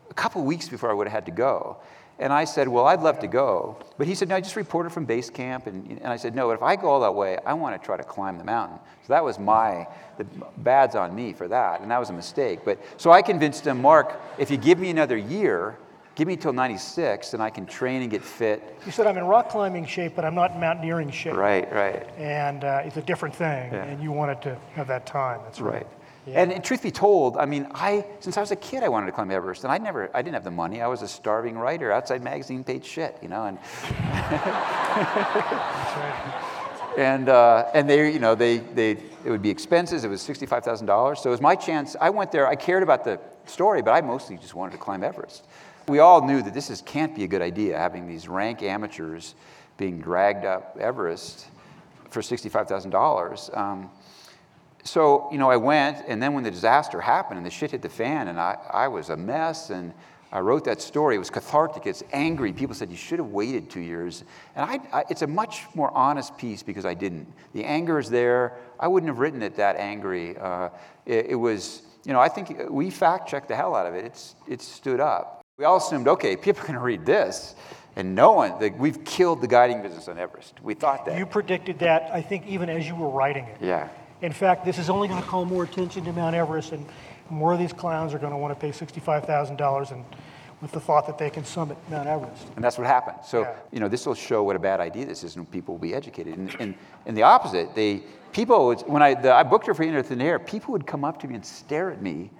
[0.09, 1.75] a couple weeks before I would have had to go.
[2.17, 3.77] And I said, Well, I'd love to go.
[3.97, 5.67] But he said, No, I just reported from base camp.
[5.67, 7.85] And, and I said, No, but if I go all that way, I want to
[7.85, 8.79] try to climb the mountain.
[9.05, 10.25] So that was my, the
[10.57, 11.81] bad's on me for that.
[11.81, 12.61] And that was a mistake.
[12.63, 15.77] But so I convinced him, Mark, if you give me another year,
[16.15, 18.79] give me till 96 and I can train and get fit.
[18.85, 21.35] You said I'm in rock climbing shape, but I'm not in mountaineering shape.
[21.35, 22.07] Right, right.
[22.17, 23.73] And uh, it's a different thing.
[23.73, 23.83] Yeah.
[23.83, 25.41] And you wanted to have that time.
[25.43, 25.73] That's right.
[25.73, 25.87] right.
[26.27, 26.41] Yeah.
[26.41, 29.05] And, and, truth be told, I mean, I since I was a kid, I wanted
[29.05, 30.81] to climb Everest, and I never, I didn't have the money.
[30.81, 33.59] I was a starving writer, outside magazine paid shit, you know, and
[36.97, 38.91] and uh, and they, you know, they they
[39.23, 40.03] it would be expenses.
[40.03, 41.95] It was sixty five thousand dollars, so it was my chance.
[42.01, 42.47] I went there.
[42.47, 45.45] I cared about the story, but I mostly just wanted to climb Everest.
[45.87, 49.35] We all knew that this is, can't be a good idea, having these rank amateurs
[49.77, 51.47] being dragged up Everest
[52.09, 53.49] for sixty five thousand um, dollars
[54.85, 57.81] so, you know, I went, and then when the disaster happened and the shit hit
[57.81, 59.91] the fan, and I, I was a mess, and
[60.31, 61.15] I wrote that story.
[61.15, 61.87] It was cathartic.
[61.87, 62.53] It's angry.
[62.53, 64.23] People said, you should have waited two years.
[64.55, 67.27] And I, I, it's a much more honest piece because I didn't.
[67.53, 68.57] The anger is there.
[68.79, 70.37] I wouldn't have written it that angry.
[70.37, 70.69] Uh,
[71.05, 74.05] it, it, was, you know, I think we fact checked the hell out of it.
[74.05, 75.41] It's, it stood up.
[75.57, 77.55] We all assumed, okay, people are going to read this.
[77.95, 80.61] And no one, the, we've killed the guiding business on Everest.
[80.61, 81.17] We thought that.
[81.17, 83.57] You predicted that, I think, even as you were writing it.
[83.61, 83.87] Yeah.
[84.21, 86.85] In fact, this is only going to call more attention to Mount Everest, and
[87.29, 90.05] more of these clowns are going to want to pay $65,000 and
[90.61, 92.47] with the thought that they can summit Mount Everest.
[92.55, 93.17] And that's what happened.
[93.25, 93.55] So, yeah.
[93.71, 95.93] you know, this will show what a bad idea this is, and people will be
[95.93, 96.37] educated.
[96.37, 96.75] And, and,
[97.05, 100.21] and the opposite, they, people, would, when I, the, I booked her for Into Thin
[100.21, 102.31] Air, people would come up to me and stare at me.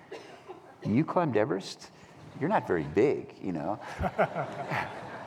[0.85, 1.91] You climbed Everest?
[2.39, 3.79] You're not very big, you know.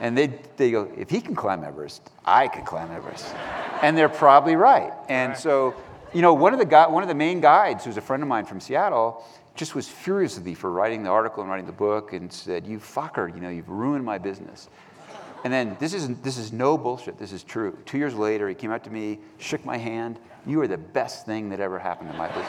[0.01, 3.35] And they, they go, if he can climb Everest, I can climb Everest.
[3.83, 4.93] and they're probably right.
[5.09, 5.39] And right.
[5.39, 5.75] so,
[6.12, 8.29] you know, one of, the gu- one of the main guides, who's a friend of
[8.29, 11.73] mine from Seattle, just was furious with me for writing the article and writing the
[11.73, 14.68] book and said, you fucker, you know, you've ruined my business.
[15.44, 17.18] And then this is, this is no bullshit.
[17.18, 17.77] This is true.
[17.85, 20.18] Two years later, he came up to me, shook my hand.
[20.47, 22.47] You are the best thing that ever happened to my business.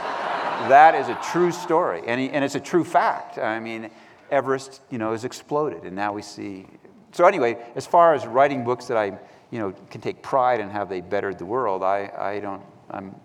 [0.70, 3.38] that is a true story, and, he, and it's a true fact.
[3.38, 3.90] I mean,
[4.32, 6.68] Everest, you know, has exploded, and now we see.
[7.12, 9.18] So anyway, as far as writing books that I,
[9.52, 13.16] you know, can take pride in how they bettered the world, I, I don't, I'm,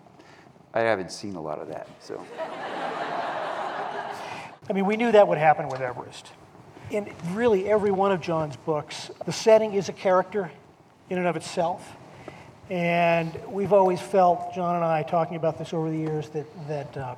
[0.75, 1.89] I haven't seen a lot of that.
[2.01, 2.23] So.
[4.69, 6.33] I mean, we knew that would happen with Everest
[6.91, 10.51] in really every one of Jon's books, the setting is a character
[11.11, 11.97] in and of itself.
[12.71, 16.97] And we've always felt, Jon and I, talking about this over the years, that, that
[16.97, 17.15] uh,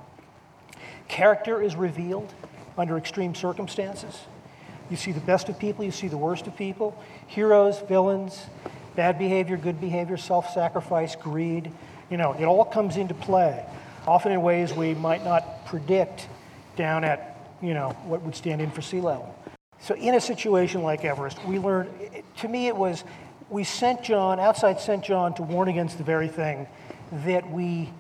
[1.09, 2.33] character is revealed
[2.77, 4.23] under extreme circumstances.
[4.91, 8.47] You see the best of people, you see the worst of people, heroes, villains,
[8.95, 11.73] bad behavior, good behavior, self sacrifice, greed.
[12.11, 13.65] You know, it all comes into play,
[14.07, 16.29] often in ways we might not predict
[16.77, 19.35] down at, you know, what would stand in for sea level.
[19.81, 21.91] So, in a situation like Everest, we learned,
[22.39, 23.05] to me, it was
[23.49, 26.67] we sent Jon, outside sent Jon to warn against the very thing
[27.25, 27.91] that we,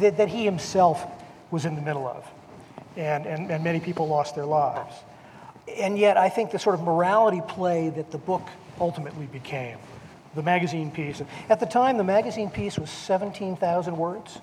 [0.00, 1.06] that, that he himself
[1.50, 2.26] was in the middle of.
[2.96, 4.94] And, and, and many people lost their lives.
[5.78, 8.46] And yet, I think the sort of morality play that the book
[8.80, 9.78] ultimately became,
[10.36, 11.22] the magazine piece.
[11.48, 14.38] At the time, the magazine piece was 17,000 words.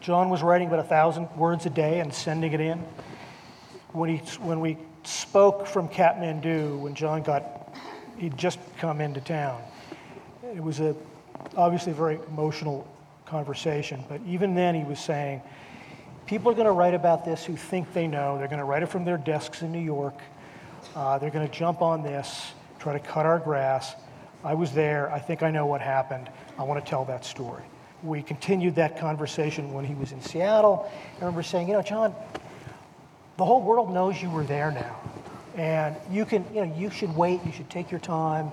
[0.00, 2.78] Jon was writing about 1,000 words a day and sending it in.
[3.92, 7.74] When, he, when we spoke from Kathmandu when Jon got,
[8.16, 9.62] he'd just come into town.
[10.54, 10.96] It was a,
[11.56, 12.86] obviously a very emotional
[13.26, 15.42] conversation, but even then he was saying,
[16.26, 18.38] people are going to write about this who think they know.
[18.38, 20.18] They're going to write it from their desks in New York.
[20.94, 23.94] Uh, they're going to jump on this, try to cut our grass.
[24.44, 25.10] I was there.
[25.12, 26.30] I think I know what happened.
[26.58, 27.62] I want to tell that story.
[28.02, 30.90] We continued that conversation when he was in Seattle.
[31.16, 32.14] I remember saying, you know, Jon,
[33.36, 34.96] the whole world knows you were there now.
[35.56, 38.52] And you can, you know, you should wait, you should take your time.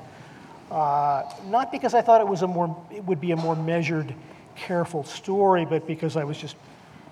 [0.71, 4.15] Uh, not because I thought it was a more, it would be a more measured,
[4.55, 6.55] careful story, but because I was just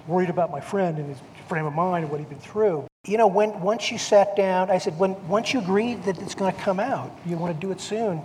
[0.07, 2.87] worried about my friend and his frame of mind and what he'd been through.
[3.05, 6.33] You know, when once you sat down, I said, when once you agreed that it's
[6.33, 8.23] going to come out, you want to do it soon.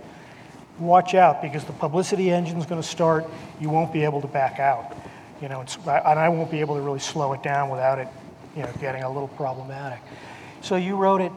[0.79, 3.25] Watch out because the publicity engine is going to start.
[3.59, 4.95] You won't be able to back out.
[5.41, 8.07] You know, and I won't be able to really slow it down without it
[8.55, 9.99] you know, getting a little problematic.
[10.61, 11.31] So you wrote it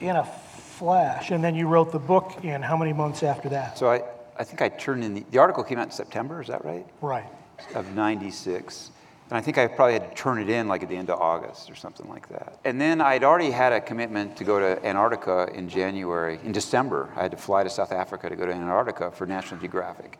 [0.00, 3.76] in a flash, and then you wrote the book in how many months after that?
[3.76, 4.02] So I,
[4.38, 6.86] I think I turned in the, the article came out in September, is that right?
[7.00, 7.26] Right.
[7.74, 8.92] Of 96.
[9.30, 11.20] And I think I probably had to turn it in like at the end of
[11.20, 12.58] August or something like that.
[12.64, 16.38] And then I'd already had a commitment to go to Antarctica in January.
[16.44, 19.60] In December, I had to fly to South Africa to go to Antarctica for National
[19.60, 20.18] Geographic.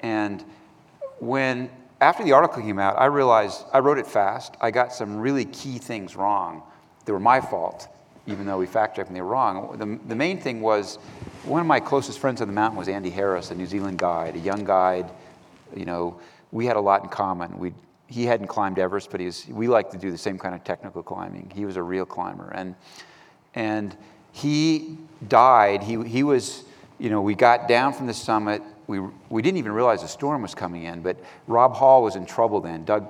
[0.00, 0.44] And
[1.18, 4.54] when after the article came out, I realized I wrote it fast.
[4.60, 6.62] I got some really key things wrong.
[7.04, 7.88] They were my fault,
[8.26, 9.76] even though we fact checked and they were wrong.
[9.78, 10.96] The, the main thing was
[11.44, 14.36] one of my closest friends on the mountain was Andy Harris, a New Zealand guide,
[14.36, 15.10] a young guide.
[15.74, 16.20] You know,
[16.52, 17.58] we had a lot in common.
[17.58, 17.72] We,
[18.06, 20.64] he hadn't climbed Everest, but he was, we like to do the same kind of
[20.64, 21.50] technical climbing.
[21.54, 22.50] He was a real climber.
[22.54, 22.74] And,
[23.54, 23.96] and
[24.32, 25.82] he died.
[25.82, 26.64] He, he was,
[26.98, 30.42] you know, we got down from the summit we, we didn't even realize a storm
[30.42, 31.16] was coming in, but
[31.46, 32.84] Rob Hall was in trouble then.
[32.84, 33.08] Doug,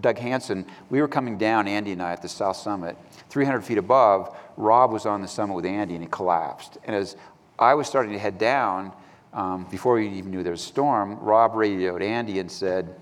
[0.00, 2.96] Doug Hansen, we were coming down, Andy and I, at the South Summit.
[3.30, 6.78] 300 feet above, Rob was on the summit with Andy and he collapsed.
[6.84, 7.16] And as
[7.58, 8.92] I was starting to head down,
[9.32, 12.94] um, before we even knew there was a storm, Rob radioed Andy and said,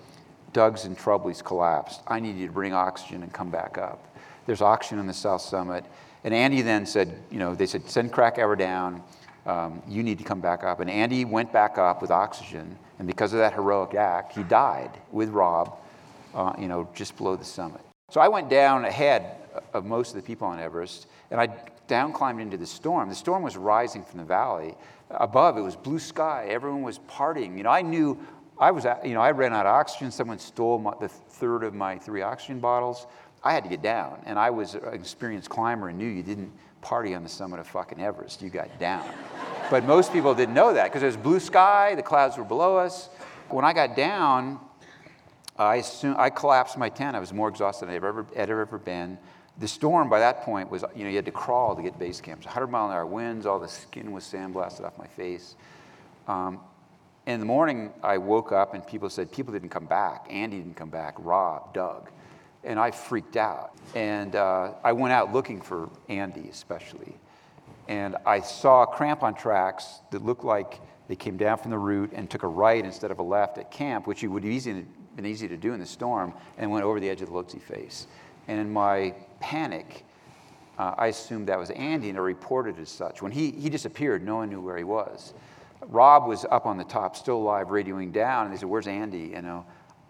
[0.55, 2.01] Doug's in trouble, he's collapsed.
[2.07, 4.17] I need you to bring oxygen and come back up.
[4.47, 5.85] There's oxygen on the South Summit.
[6.25, 9.03] And Andy then said, you know, they said, send Krakauer down
[9.47, 10.81] um, you need to come back up.
[10.81, 14.91] And Andy went back up with oxygen, and because of that heroic act, he died
[15.13, 15.79] with Rob,
[16.35, 17.81] uh, you know, just below the summit.
[18.11, 19.37] So I went down ahead
[19.73, 21.49] of most of the people on Everest, and I
[21.87, 23.09] down climbed into the storm.
[23.09, 24.75] The storm was rising from the valley.
[25.11, 26.47] Above, it was blue sky.
[26.49, 27.59] Everyone was partying.
[27.59, 28.19] You know, I knew
[28.59, 30.11] I was, you know, I ran out of oxygen.
[30.11, 33.07] Someone stole my, the third of my three oxygen bottles.
[33.43, 36.53] I had to get down, and I was an experienced climber and knew you didn't
[36.81, 38.43] party on the summit of fucking Everest.
[38.43, 39.09] You got down.
[39.71, 42.77] but most people didn't know that because it was blue sky, the clouds were below
[42.77, 43.09] us.
[43.49, 44.61] When I got down,
[45.59, 47.17] I, assumed, I collapsed my tent.
[47.17, 49.19] I was more exhausted than I'd ever, had ever been.
[49.59, 52.21] The storm by that point was, you know, you had to crawl to get base
[52.21, 52.45] camps.
[52.45, 55.55] 100 mile an hour winds, all the skin was sandblasted off my face.
[56.27, 56.61] Um,
[57.27, 60.27] in the morning, I woke up and people said people didn't come back.
[60.31, 61.15] Andy didn't come back.
[61.19, 62.11] Rob, Doug
[62.65, 63.73] and I freaked out.
[63.95, 67.15] And uh, I went out looking for Andy, especially.
[67.89, 72.31] And I saw crampon tracks that looked like they came down from the route and
[72.31, 74.75] took a right instead of a left at camp, which would have
[75.17, 77.61] been easy to do in the storm, and went over the edge of the Lhotse
[77.61, 78.07] face.
[78.49, 80.05] And in my panic,
[80.79, 83.21] uh, I assumed that was Andy and I reported as such.
[83.21, 85.35] When he, he disappeared, no one knew where he was.
[85.83, 89.33] Rob was up on the top, still alive, radioing down, and they said, Where's Andy?
[89.35, 89.67] You know,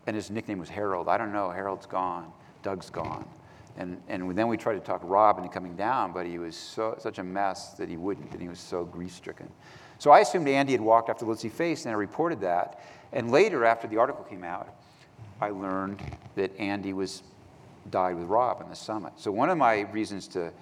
[0.07, 1.09] and his nickname was Harold.
[1.09, 3.27] I don't know, Harold's gone, Doug's gone.
[3.77, 6.97] And, and then we tried to talk Rob into coming down, but he was so,
[6.99, 9.51] such a mess that he wouldn't, and he was so grief stricken.
[9.99, 12.81] So I assumed Andy had walked off the Lhotse face, and I reported that.
[13.13, 14.69] And later, after the article came out,
[15.41, 16.01] I learned
[16.37, 17.23] that Andy was
[17.91, 19.13] died with Rob on the summit.
[19.17, 20.53] So one of my reasons to,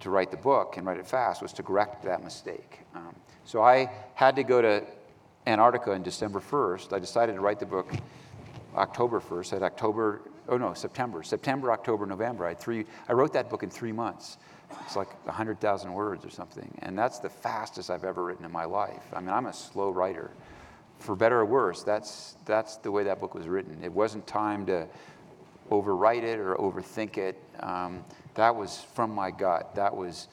[0.00, 2.80] to write the book and write it fast was to correct that mistake.
[2.94, 3.14] Um,
[3.48, 4.84] so I had to go to
[5.46, 6.92] Antarctica on December 1st.
[6.92, 7.90] I decided to write the book
[8.76, 9.54] October 1st.
[9.54, 11.22] At October, oh no, September.
[11.22, 12.44] September, October, November.
[12.44, 14.36] I, three, I wrote that book in three months.
[14.84, 16.70] It's like 100,000 words or something.
[16.82, 19.02] And that's the fastest I've ever written in my life.
[19.14, 20.30] I mean, I'm a slow writer.
[20.98, 23.82] For better or worse, that's, that's the way that book was written.
[23.82, 24.86] It wasn't time to
[25.70, 27.42] overwrite it or overthink it.
[27.60, 29.74] Um, that was from my gut.
[29.74, 30.28] That was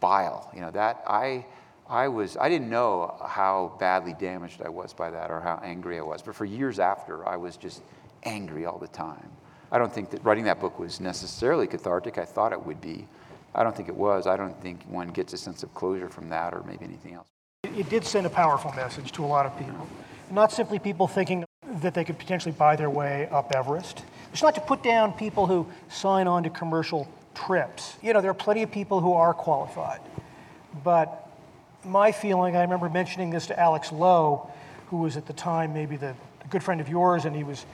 [0.00, 0.50] bile.
[0.54, 1.46] You know, that I
[1.88, 5.98] I was, I didn't know how badly damaged I was by that or how angry
[5.98, 6.20] I was.
[6.22, 7.82] But for years after, I was just
[8.24, 9.30] angry all the time.
[9.70, 12.18] I don't think that writing that book was necessarily cathartic.
[12.18, 13.06] I thought it would be.
[13.54, 14.26] I don't think it was.
[14.26, 17.28] I don't think one gets a sense of closure from that or maybe anything else.
[17.64, 19.86] It did send a powerful message to a lot of people.
[20.30, 21.44] Not simply people thinking
[21.80, 24.04] that they could potentially buy their way up Everest.
[24.32, 27.96] It's not to put down people who sign on to commercial trips.
[28.02, 30.00] You know, there are plenty of people who are qualified.
[30.84, 31.25] But
[31.86, 34.50] my feeling, I remember mentioning this to Alex Lowe,
[34.88, 36.14] who was at the time maybe the
[36.50, 37.64] good friend of yours, and he was,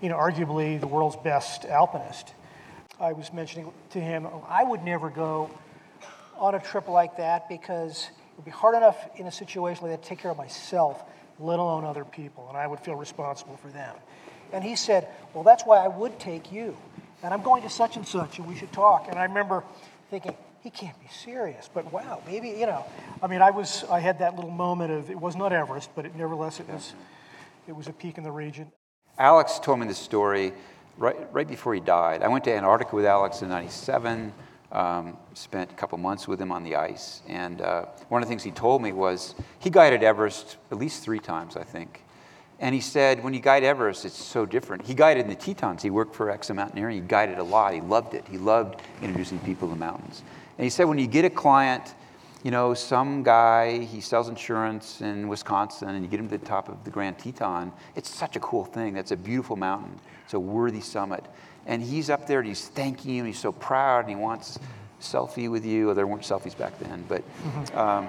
[0.00, 2.34] you know, arguably the world's best alpinist.
[3.00, 5.50] I was mentioning to him, I would never go
[6.36, 9.92] on a trip like that because it would be hard enough in a situation like
[9.92, 11.02] that to take care of myself,
[11.38, 13.94] let alone other people, and I would feel responsible for them.
[14.52, 16.76] And he said, Well, that's why I would take you.
[17.22, 19.06] And I'm going to such and such, and we should talk.
[19.08, 19.64] And I remember
[20.10, 21.68] thinking, he can't be serious.
[21.72, 22.84] But wow, maybe, you know,
[23.22, 26.06] I mean, I was, I had that little moment of, it was not Everest, but
[26.06, 26.94] it, nevertheless, it was,
[27.66, 28.70] it was a peak in the region.
[29.18, 30.52] Alex told me this story
[30.96, 32.22] right, right before he died.
[32.22, 34.32] I went to Antarctica with Alex in 97,
[34.70, 37.22] um, spent a couple months with him on the ice.
[37.28, 41.02] And uh, one of the things he told me was he guided Everest at least
[41.02, 42.04] three times, I think.
[42.60, 44.86] And he said, when you guide Everest, it's so different.
[44.86, 45.82] He guided in the Tetons.
[45.82, 46.94] He worked for Exum Mountaineering.
[46.94, 47.74] He guided a lot.
[47.74, 48.24] He loved it.
[48.30, 50.22] He loved introducing people to the mountains.
[50.62, 51.96] And he said, when you get a client,
[52.44, 56.46] you know, some guy, he sells insurance in Wisconsin, and you get him to the
[56.46, 58.94] top of the Grand Teton, it's such a cool thing.
[58.94, 59.98] That's a beautiful mountain.
[60.22, 61.24] It's a worthy summit.
[61.66, 64.56] And he's up there and he's thanking you, and he's so proud, and he wants
[64.56, 65.86] a selfie with you.
[65.86, 67.24] Well, there weren't selfies back then, but
[67.76, 68.08] um,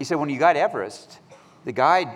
[0.00, 1.20] he said, when you guide Everest,
[1.64, 2.08] the guide,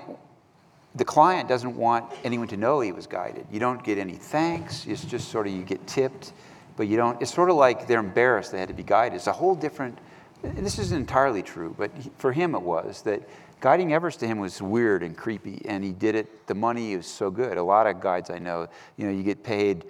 [0.97, 3.47] the client doesn't want anyone to know he was guided.
[3.53, 4.87] You don't get any thanks.
[4.89, 6.33] It's just sort of you get tipped
[6.77, 9.17] but you don't, it's sort of like they're embarrassed they had to be guided.
[9.17, 9.99] It's a whole different,
[10.43, 13.23] this isn't entirely true, but for him it was that
[13.61, 17.07] guiding Everest to him was weird and creepy, and he did it, the money is
[17.07, 17.57] so good.
[17.57, 19.85] A lot of guides I know, you know, you get paid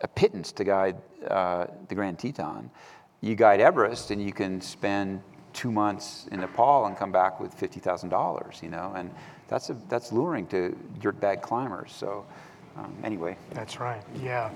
[0.00, 0.96] a pittance to guide
[1.28, 2.70] uh, the Grand Teton.
[3.20, 5.22] You guide Everest, and you can spend
[5.52, 9.10] two months in Nepal and come back with $50,000, you know, and
[9.48, 11.92] that's, a, that's luring to dirtbag climbers.
[11.92, 12.26] So,
[12.76, 13.36] um, anyway.
[13.52, 14.50] That's right, yeah.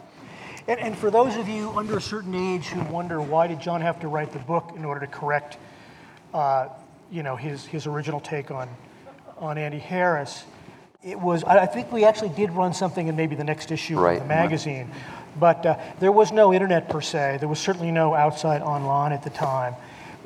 [0.69, 3.81] And, and for those of you under a certain age who wonder why did Jon
[3.81, 5.57] have to write the book in order to correct,
[6.35, 6.69] uh,
[7.11, 8.69] you know, his, his original take on,
[9.39, 10.45] on Andy Harris,
[11.03, 14.19] it was, I think we actually did run something in maybe the next issue right.
[14.19, 14.91] of the magazine,
[15.41, 17.39] but uh, there was no internet per se.
[17.41, 19.75] There was certainly no outside online at the time.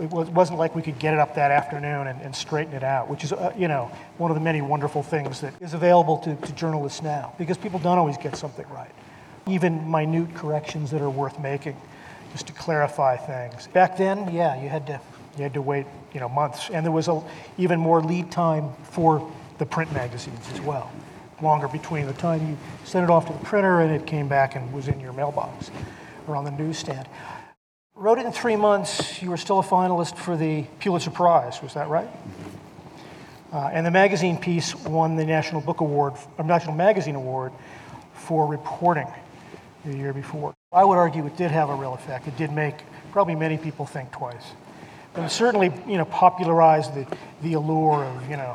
[0.01, 3.09] It wasn't like we could get it up that afternoon and, and straighten it out,
[3.09, 6.35] which is, uh, you know, one of the many wonderful things that is available to,
[6.35, 8.91] to journalists now, because people don't always get something right
[9.47, 11.77] even minute corrections that are worth making,
[12.33, 13.67] just to clarify things.
[13.69, 15.01] Back then, yeah, you had to
[15.37, 17.23] you had to wait, you know, months, and there was a,
[17.57, 20.91] even more lead time for the print magazines as well,
[21.41, 24.57] longer between the time you sent it off to the printer and it came back
[24.57, 25.71] and was in your mailbox
[26.27, 27.09] or on the newsstand.
[27.95, 29.23] Wrote it in three months.
[29.23, 31.63] You were still a finalist for the Pulitzer Prize.
[31.63, 32.09] Was that right?
[33.53, 37.53] Uh, and the magazine piece won the National Book Award, or National Magazine Award,
[38.15, 39.07] for reporting
[39.85, 40.55] the year before.
[40.73, 42.29] I would argue it did have a real effect.
[42.29, 42.77] It did make
[43.13, 44.53] probably many people think twice.
[45.15, 47.07] And certainly, you know, popularized the,
[47.43, 48.55] the allure of, you know,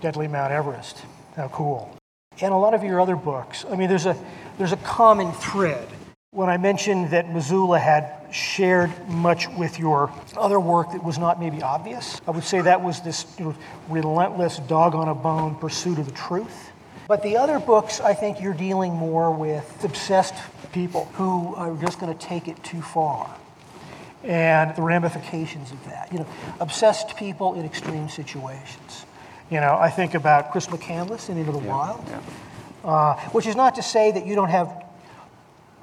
[0.00, 1.02] Deadly Mount Everest.
[1.36, 1.96] How cool.
[2.40, 4.16] And a lot of your other books, I mean, there's a,
[4.58, 5.88] there's a common thread
[6.34, 11.38] When I mentioned that Missoula had shared much with your other work that was not
[11.38, 13.54] maybe obvious, I would say that was this you know,
[13.90, 16.71] relentless dog on a bone pursuit of the truth.
[17.08, 20.34] But the other books, I think you're dealing more with obsessed
[20.72, 23.34] people who are just going to take it too far
[24.24, 26.12] and the ramifications of that.
[26.12, 26.26] You know,
[26.60, 29.04] obsessed people in extreme situations.
[29.50, 32.20] You know, I think about Chris McCandless in Into the Yeah, Wild, yeah.
[32.84, 34.84] Uh, which is not to say that you don't have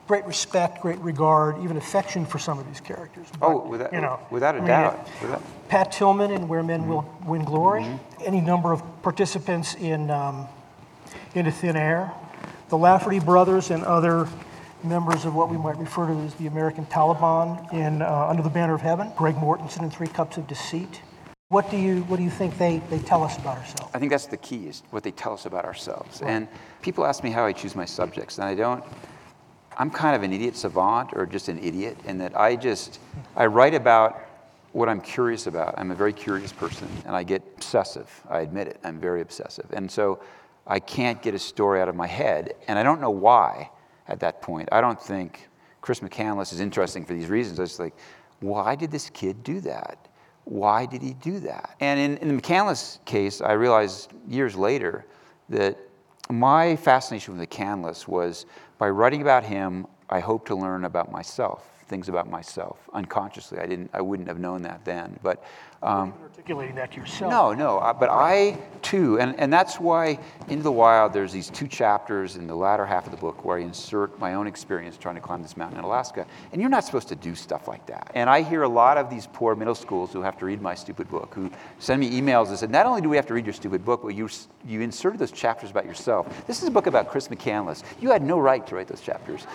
[0.08, 3.28] great respect, great regard, even affection for some of these characters.
[3.42, 5.08] Oh, without, you know, without a I mean, doubt.
[5.22, 7.30] Without- Pat Tillman in Where Men Will Mm-hmm.
[7.30, 7.86] Win Glory,
[8.26, 10.48] any number of participants in um,
[11.36, 12.12] Into Thin Air,
[12.70, 14.28] the Lafferty brothers and other
[14.84, 18.50] members of what we might refer to as the American Taliban in uh, Under the
[18.50, 21.02] Banner of Heaven, Greg Mortenson in Three Cups of Deceit.
[21.50, 23.92] What do you, what do you think they, they tell us about ourselves?
[23.94, 26.22] I think that's the key, is what they tell us about ourselves.
[26.22, 26.48] And
[26.82, 28.84] people ask me how I choose my subjects, and I don't,
[29.76, 33.00] I'm kind of an idiot savant or just an idiot in that I just,
[33.36, 34.22] I write about
[34.74, 35.74] what I'm curious about.
[35.78, 38.22] I'm a very curious person, and I get obsessive.
[38.30, 38.80] I admit it.
[38.84, 39.66] I'm very obsessive.
[39.74, 40.20] And so
[40.70, 43.72] I can't get a story out of my head, and I don't know why
[44.08, 44.70] at that point.
[44.72, 45.50] I don't think
[45.82, 47.60] Chris McCandless is interesting for these reasons.
[47.60, 47.96] I was like,
[48.40, 50.08] why did this kid do that?
[50.46, 51.76] Why did he do that?
[51.80, 55.06] And in, in the McCandless case, I realized years later
[55.50, 55.78] that
[56.30, 58.46] my fascination with McCandless was
[58.78, 63.58] by writing about him, I hoped to learn about myself, things about myself unconsciously.
[63.60, 65.44] I didn't, I wouldn't have known that then, but.
[65.82, 66.14] Um,
[66.50, 67.30] Articulating that yourself.
[67.30, 71.68] no, no, but I too, and, and that's why Into the Wild, there's these two
[71.68, 75.14] chapters in the latter half of the book where I insert my own experience trying
[75.14, 76.26] to climb this mountain in Alaska.
[76.52, 78.10] And you're not supposed to do stuff like that.
[78.16, 80.74] And I hear a lot of these poor middle schools who have to read my
[80.74, 83.46] stupid book, who send me emails and said, not only do we have to read
[83.46, 84.28] your stupid book, but you,
[84.66, 86.48] you inserted those chapters about yourself.
[86.48, 87.84] This is a book about Chris McCandless.
[88.02, 89.46] You had no right to write those chapters.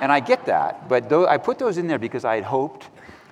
[0.00, 2.88] And I get that, but I put those in there because I had hoped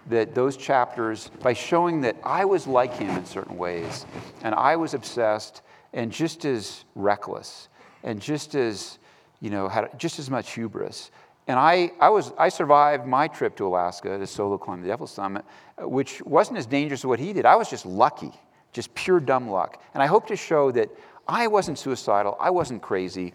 [0.08, 4.06] that those chapters, by showing that I was like him in certain ways,
[4.42, 7.68] and I was obsessed and just as reckless,
[8.02, 8.98] and just as,
[9.40, 11.10] you know, had just as much hubris.
[11.48, 15.12] And I, I, was, I survived my trip to Alaska to solo climb the Devil's
[15.12, 15.44] Summit,
[15.78, 17.46] which wasn't as dangerous as what he did.
[17.46, 18.32] I was just lucky,
[18.72, 19.82] just pure dumb luck.
[19.94, 20.90] And I hope to show that
[21.28, 23.32] I wasn't suicidal, I wasn't crazy.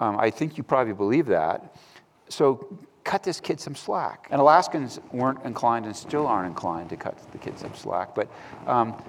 [0.00, 1.76] Um, I think you probably believe that.
[2.28, 2.78] So
[3.08, 4.28] cut this kid some slack.
[4.30, 8.14] And Alaskans weren't inclined and still aren't inclined to cut the kid some slack.
[8.14, 8.30] But,
[8.66, 9.02] um,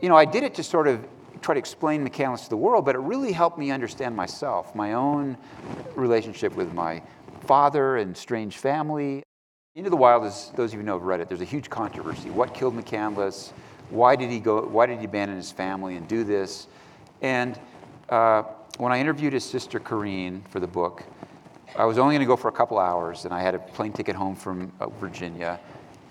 [0.00, 1.06] you know, I did it to sort of
[1.42, 4.94] try to explain McCandless to the world, but it really helped me understand myself, my
[4.94, 5.36] own
[5.96, 7.02] relationship with my
[7.42, 9.22] father and strange family.
[9.74, 11.68] Into the Wild, as those of you who know have read it, there's a huge
[11.68, 12.30] controversy.
[12.30, 13.52] What killed McCandless?
[13.90, 14.62] Why did he go?
[14.62, 16.68] Why did he abandon his family and do this?
[17.20, 17.60] And
[18.08, 18.44] uh,
[18.78, 21.04] when I interviewed his sister Carine for the book,
[21.74, 23.92] I was only going to go for a couple hours, and I had a plane
[23.92, 25.58] ticket home from uh, Virginia.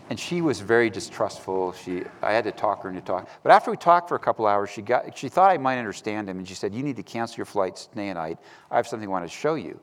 [0.10, 1.74] And she was very distrustful.
[1.74, 3.30] She, I had to talk her into talk.
[3.44, 6.28] But after we talked for a couple hours, she, got, she thought I might understand
[6.28, 8.40] him, and she said, "You need to cancel your flight, stay a night.
[8.72, 9.80] I have something I want to show you."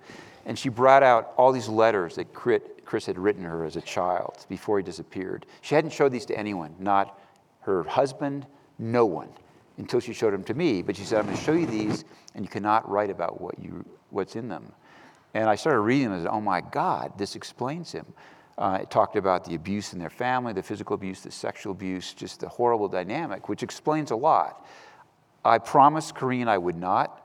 [0.46, 4.46] And she brought out all these letters that Chris had written her as a child
[4.48, 5.46] before he disappeared.
[5.60, 7.20] She hadn't showed these to anyone, not
[7.60, 8.46] her husband,
[8.78, 9.28] no one,
[9.76, 10.82] until she showed them to me.
[10.82, 12.04] But she said, "I'm going to show you these,
[12.34, 14.72] and you cannot write about what you, what's in them."
[15.34, 18.06] And I started reading and said, oh my God, this explains him.
[18.56, 22.12] Uh, it talked about the abuse in their family, the physical abuse, the sexual abuse,
[22.12, 24.66] just the horrible dynamic, which explains a lot.
[25.44, 27.24] I promised Carine I would not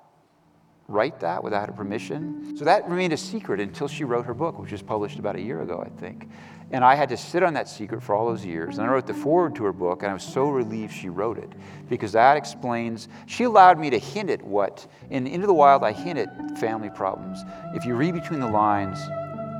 [0.87, 2.55] write that without her permission.
[2.57, 5.41] So that remained a secret until she wrote her book, which was published about a
[5.41, 6.29] year ago, I think.
[6.73, 8.77] And I had to sit on that secret for all those years.
[8.77, 11.37] And I wrote the foreword to her book, and I was so relieved she wrote
[11.37, 11.51] it
[11.87, 15.91] because that explains, she allowed me to hint at what, in Into the Wild, I
[15.91, 17.39] hint at family problems.
[17.75, 18.97] If you read between the lines,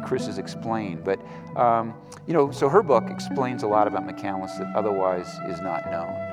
[0.03, 1.03] Chris has explained.
[1.03, 1.19] But,
[1.55, 1.93] um,
[2.25, 6.32] you know, so her book explains a lot about McCandless that otherwise is not known.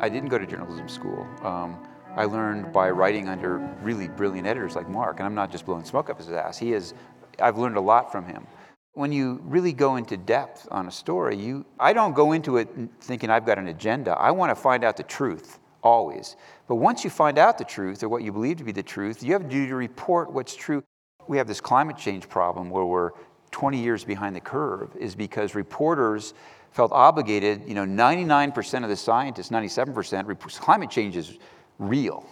[0.00, 1.28] I didn't go to journalism school.
[1.42, 1.78] Um,
[2.16, 5.84] I learned by writing under really brilliant editors like Mark, and I'm not just blowing
[5.84, 6.56] smoke up his ass.
[6.56, 6.94] He is,
[7.38, 8.46] I've learned a lot from him.
[8.94, 12.68] When you really go into depth on a story, you, I don't go into it
[13.00, 14.12] thinking I've got an agenda.
[14.12, 16.36] I want to find out the truth, always.
[16.66, 19.22] But once you find out the truth, or what you believe to be the truth,
[19.22, 20.82] you have to report what's true.
[21.28, 23.10] We have this climate change problem where we're
[23.50, 26.34] 20 years behind the curve, is because reporters
[26.72, 31.38] felt obligated, you know, 99% of the scientists, 97%, rep- climate change is
[31.78, 32.26] real.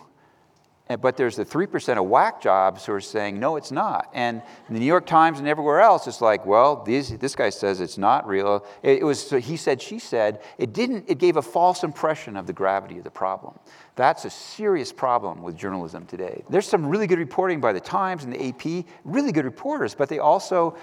[0.90, 4.10] Eh, but there's the 3% of whack jobs who are saying, no, it's not.
[4.14, 7.80] And the New York Times and everywhere else, it's like, well, these, this guy says
[7.80, 8.64] it's not real.
[8.82, 10.40] It, it was, he said, she said.
[10.56, 13.58] It didn't, it gave a false impression of the gravity of the problem.
[13.96, 16.42] That's a serious problem with journalism today.
[16.48, 20.08] There's some really good reporting by the Times and the AP, really good reporters, but
[20.08, 20.76] they also,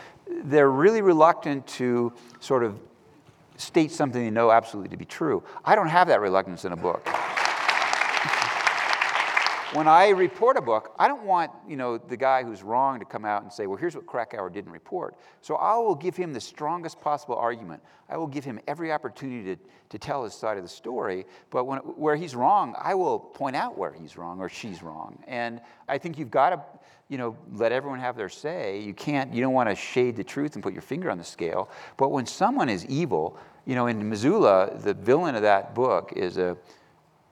[0.44, 2.80] they're really reluctant to sort of
[3.58, 5.44] state something they know absolutely to be true.
[5.64, 7.08] I don't have that reluctance in a book
[9.76, 13.06] when I report a book, I don't want you know the guy who's wrong to
[13.06, 16.32] come out and say, "Well, here's what Krakauer didn't report." So I will give him
[16.32, 17.84] the strongest possible argument.
[18.10, 21.26] I will give him every opportunity to, to tell his side of the story.
[21.50, 25.22] But when, where he's wrong, I will point out where he's wrong or she's wrong.
[25.28, 26.62] And I think you've got to
[27.10, 28.82] you know let everyone have their say.
[28.82, 29.34] You can't.
[29.34, 31.70] You don't want to shade the truth and put your finger on the scale.
[31.98, 36.38] But when someone is evil, you know, in Missoula, the villain of that book is
[36.38, 36.58] a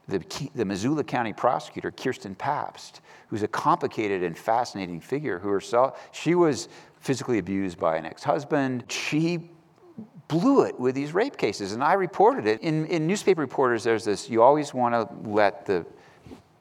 [0.07, 6.09] the, the Missoula County prosecutor, Kirsten Pabst, who's a complicated and fascinating figure who herself,
[6.11, 6.67] she was
[6.99, 8.84] physically abused by an ex-husband.
[8.89, 9.49] She
[10.28, 12.61] blew it with these rape cases, and I reported it.
[12.61, 15.86] In, in newspaper reporters, there's this, you always want to let the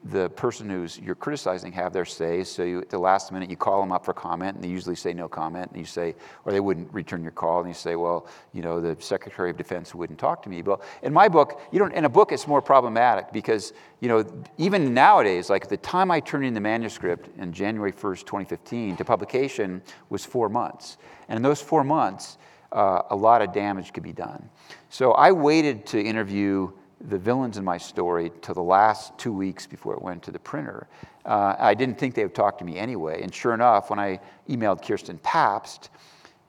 [0.05, 2.43] the person who's you're criticizing have their say.
[2.43, 4.97] So you, at the last minute, you call them up for comment, and they usually
[4.97, 5.71] say no comment.
[5.71, 8.81] And you say, or they wouldn't return your call, and you say, well, you know,
[8.81, 10.63] the Secretary of Defense wouldn't talk to me.
[10.63, 11.93] But in my book, you don't.
[11.95, 14.25] In a book, it's more problematic because you know,
[14.59, 19.05] even nowadays, like the time I turned in the manuscript in January 1st, 2015, to
[19.05, 19.81] publication
[20.11, 20.97] was four months,
[21.29, 22.39] and in those four months,
[22.73, 24.49] uh, a lot of damage could be done.
[24.89, 26.73] So I waited to interview
[27.09, 30.39] the villains in my story to the last two weeks before it went to the
[30.39, 30.87] printer.
[31.25, 33.23] Uh, I didn't think they would talk to me anyway.
[33.23, 35.91] And sure enough, when I emailed Kirsten Pabst,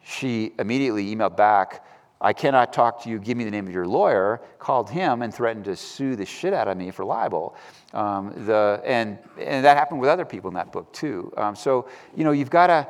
[0.03, 1.85] she immediately emailed back,
[2.21, 5.33] I cannot talk to you, give me the name of your lawyer, called him and
[5.33, 7.55] threatened to sue the shit out of me for libel.
[7.93, 11.33] Um, the, and, and that happened with other people in that book too.
[11.35, 12.87] Um, so, you know, you've got to,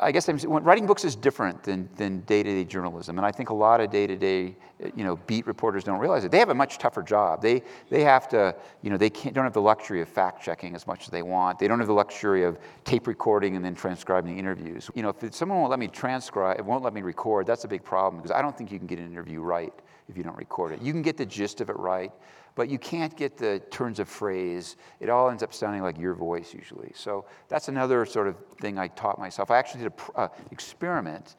[0.00, 3.18] I guess I'm, writing books is different than, than day-to-day journalism.
[3.18, 4.56] And I think a lot of day-to-day,
[4.94, 6.30] you know, beat reporters don't realize it.
[6.30, 7.42] They have a much tougher job.
[7.42, 10.86] They, they have to, you know, they can't, don't have the luxury of fact-checking as
[10.86, 11.58] much as they want.
[11.58, 14.90] They don't have the luxury of tape recording and then transcribing the interviews.
[14.94, 17.84] You know, if someone won't let me transcribe, won't let me record, that's a big
[17.84, 19.72] problem because I don't think you can get an interview right
[20.08, 20.82] if you don't record it.
[20.82, 22.12] You can get the gist of it right,
[22.56, 24.76] but you can't get the turns of phrase.
[24.98, 26.90] It all ends up sounding like your voice usually.
[26.94, 29.50] So that's another sort of thing I taught myself.
[29.50, 31.36] I actually did an uh, experiment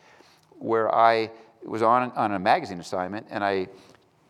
[0.59, 1.31] where I
[1.65, 3.67] was on, on a magazine assignment and I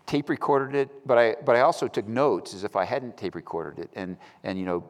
[0.06, 3.36] tape recorded it, but I, but I also took notes as if I hadn't tape
[3.36, 4.90] recorded it and, and you know,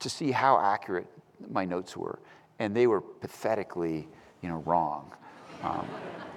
[0.00, 1.06] to see how accurate
[1.48, 2.18] my notes were.
[2.58, 4.08] And they were pathetically,
[4.40, 5.12] you know, wrong.
[5.62, 5.86] Um,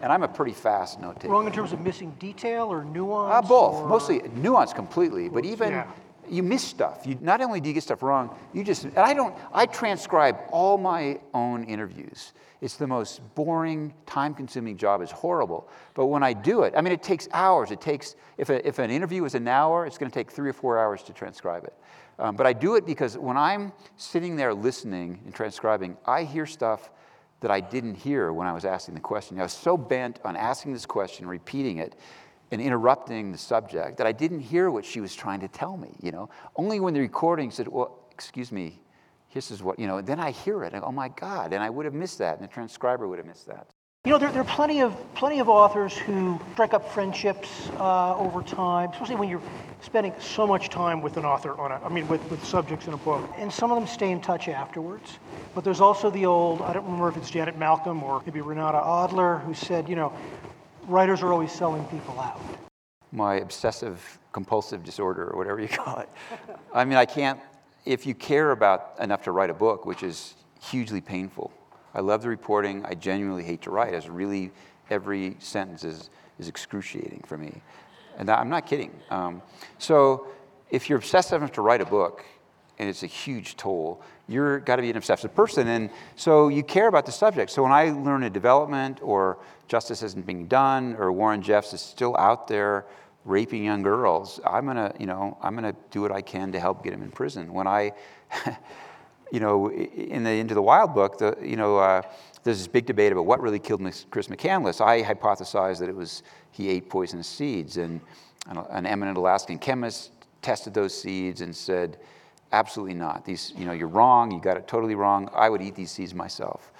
[0.01, 1.29] and I'm a pretty fast note taker.
[1.33, 3.33] Wrong in terms of missing detail or nuance?
[3.45, 3.75] Uh, both.
[3.75, 5.87] or- Mostly nuance completely, but even Yeah.
[6.29, 7.07] you miss stuff.
[7.07, 10.37] You, not only do you get stuff wrong, you just, and I don't, I transcribe
[10.51, 12.33] all my own interviews.
[12.61, 15.01] It's the most boring, time consuming job.
[15.01, 15.67] It's horrible.
[15.93, 17.71] But when I do it, I mean, it takes hours.
[17.71, 20.49] It takes, if, a, if an interview is an hour, it's going to take three
[20.49, 21.73] or four hours to transcribe it.
[22.17, 26.45] Um, but I do it because when I'm sitting there listening and transcribing, I hear
[26.45, 26.89] stuff
[27.45, 29.39] that I didn't hear when I was asking the question.
[29.39, 31.93] I was so bent on asking this question, repeating it,
[32.49, 35.95] and interrupting the subject that I didn't hear what she was trying to tell me,
[36.01, 36.27] you know.
[36.55, 38.81] Only when the recording said, well, excuse me,
[39.31, 40.73] this is what, you know, then I hear it.
[40.75, 43.45] Oh my God, and I would have missed that, and the transcriber would have missed
[43.45, 43.67] that.
[44.05, 48.15] You know, there, there are plenty of, plenty of authors who strike up friendships uh,
[48.15, 49.41] over time, especially when you're
[49.81, 52.93] spending so much time with an author on a, I mean, with, with subjects in
[52.93, 53.27] a book.
[53.35, 55.17] And some of them stay in touch afterwards.
[55.55, 58.77] But there's also the old, I don't remember if it's Janet Malcolm or maybe Renata
[58.77, 60.13] Adler, who said, you know,
[60.87, 62.39] writers are always selling people out.
[63.11, 66.09] My obsessive compulsive disorder, or whatever you call it.
[66.71, 67.39] I mean, I can't,
[67.85, 71.51] if you care about enough to write a book, which is hugely painful,
[71.95, 72.85] I love the reporting.
[72.85, 73.93] I genuinely hate to write.
[73.93, 74.51] It's really,
[74.89, 77.61] every sentence is, is excruciating for me.
[78.17, 78.91] And I'm not kidding.
[79.09, 79.41] Um,
[79.79, 80.27] so
[80.69, 82.25] if you're obsessive enough to write a book,
[82.77, 85.67] and it's a huge toll, you're got to be an obsessive person.
[85.67, 87.51] And so you care about the subject.
[87.51, 89.37] So when I learn a development or
[89.67, 92.85] justice isn't being done or Warren Jeffs is still out there
[93.23, 96.83] raping young girls, I'm gonna, you know, I'm gonna do what I can to help
[96.83, 97.53] get him in prison.
[97.53, 97.93] When I
[99.35, 102.01] you know, in the Into the Wild book, the, you know, uh,
[102.43, 104.79] there's this big debate about what really killed Chris McCandless.
[104.79, 107.99] I hypothesized that it was he ate poisonous seeds, and
[108.47, 110.11] an eminent Alaskan chemist
[110.41, 111.97] tested those seeds and said,
[112.53, 113.25] absolutely not.
[113.25, 114.31] These, you know, you're wrong.
[114.31, 115.29] You got it totally wrong.
[115.33, 116.71] I would eat these seeds myself.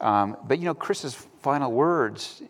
[0.00, 2.42] Um, but you know, Chris's final words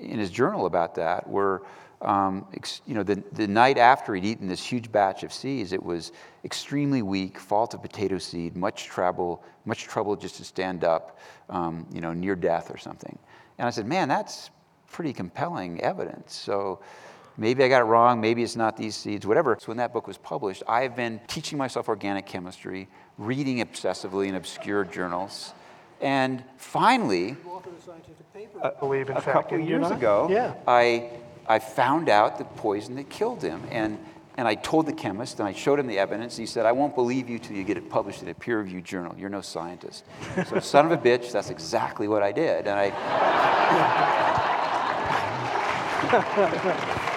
[0.00, 1.62] in his journal about that were
[2.02, 5.72] um, ex, you know, the, the night after he'd eaten this huge batch of seeds,
[5.72, 6.12] it was
[6.44, 11.18] extremely weak, fault of potato seed, much trouble, much trouble just to stand up,
[11.48, 13.18] um, you know, near death or something.
[13.58, 14.50] And I said, man, that's
[14.90, 16.34] pretty compelling evidence.
[16.34, 16.80] So
[17.36, 19.56] maybe I got it wrong, maybe it's not these seeds, whatever.
[19.58, 22.88] So when that book was published, I've been teaching myself organic chemistry,
[23.18, 25.54] reading obsessively in obscure journals,
[26.00, 27.36] and finally,
[28.62, 30.54] I believe, in a fact, couple years ago, Yeah.
[30.66, 31.10] I,
[31.48, 33.62] I found out the poison that killed him.
[33.70, 33.98] And,
[34.36, 36.36] and I told the chemist, and I showed him the evidence.
[36.36, 38.84] He said, I won't believe you till you get it published in a peer reviewed
[38.84, 39.14] journal.
[39.16, 40.04] You're no scientist.
[40.48, 42.66] so, son of a bitch, that's exactly what I did.
[42.66, 42.92] And I.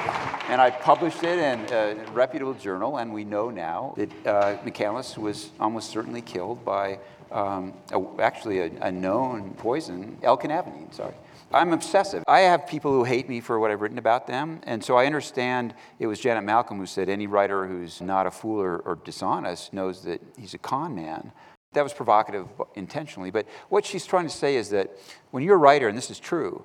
[0.49, 5.15] And I published it in a reputable journal, and we know now that uh, McCandless
[5.15, 6.97] was almost certainly killed by
[7.31, 11.13] um, a, actually a, a known poison, L-canavanine, sorry.
[11.51, 12.23] I'm obsessive.
[12.27, 15.07] I have people who hate me for what I've written about them, and so I
[15.07, 18.99] understand it was Janet Malcolm who said any writer who's not a fool or, or
[19.03, 21.31] dishonest knows that he's a con man.
[21.73, 24.91] That was provocative intentionally, but what she's trying to say is that
[25.31, 26.63] when you're a writer, and this is true,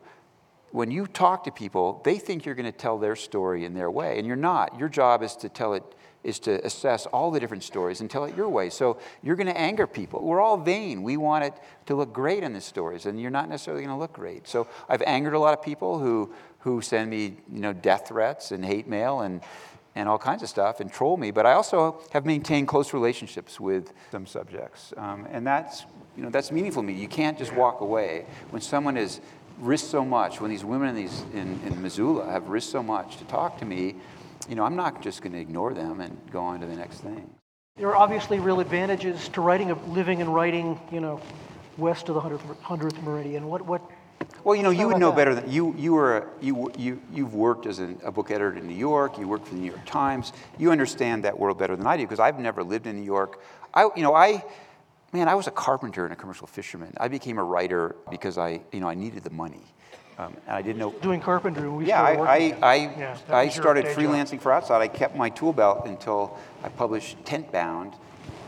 [0.70, 3.90] when you talk to people, they think you're going to tell their story in their
[3.90, 4.78] way, and you're not.
[4.78, 5.84] Your job is to tell it,
[6.24, 8.70] is to assess all the different stories and tell it your way.
[8.70, 10.22] So you're going to anger people.
[10.24, 11.02] We're all vain.
[11.02, 11.54] We want it
[11.86, 14.48] to look great in the stories, and you're not necessarily going to look great.
[14.48, 18.50] So I've angered a lot of people who who send me, you know, death threats
[18.50, 19.42] and hate mail and
[19.94, 21.30] and all kinds of stuff and troll me.
[21.30, 25.84] But I also have maintained close relationships with some subjects, um, and that's
[26.16, 26.94] you know that's meaningful to me.
[26.94, 29.20] You can't just walk away when someone has
[29.58, 30.40] risked so much.
[30.40, 33.64] When these women in these in, in Missoula have risked so much to talk to
[33.64, 33.96] me,
[34.48, 36.98] you know, I'm not just going to ignore them and go on to the next
[36.98, 37.30] thing.
[37.76, 41.20] There are obviously real advantages to writing, of living and writing, you know,
[41.76, 43.46] west of the 100th, 100th meridian.
[43.48, 43.82] What, what,
[44.44, 45.16] Well, you know, you would know that?
[45.16, 45.74] better than you.
[45.76, 49.18] You were you you you've worked as an, a book editor in New York.
[49.18, 50.32] You worked for the New York Times.
[50.56, 53.42] You understand that world better than I do because I've never lived in New York.
[53.72, 54.44] I you know I.
[55.12, 56.92] Man, I was a carpenter and a commercial fisherman.
[56.98, 59.62] I became a writer because I, you know, I needed the money,
[60.18, 60.92] um, and I didn't know.
[61.02, 63.98] doing carpentry when we Yeah, started I, working I, I, Yeah, I started day job.
[64.04, 64.80] freelancing for outside.
[64.80, 67.92] I kept my tool belt until I published Tent Bound,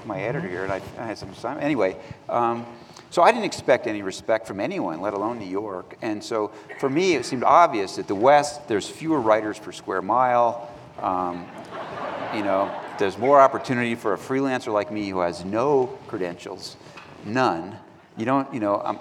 [0.05, 0.25] my Mm-hmm.
[0.29, 1.65] editor here, and I, I had some assignment.
[1.65, 1.97] Anyway,
[2.29, 2.65] um,
[3.11, 5.97] so I didn't expect any respect from anyone, let alone New York.
[6.03, 10.03] And so for me, it seemed obvious that the West, there's fewer writers per square
[10.03, 10.71] mile.
[11.01, 11.47] Um,
[12.35, 16.77] you know, there's more opportunity for a freelancer like me who has no credentials,
[17.25, 17.77] none.
[18.17, 18.99] You don't, you know, um,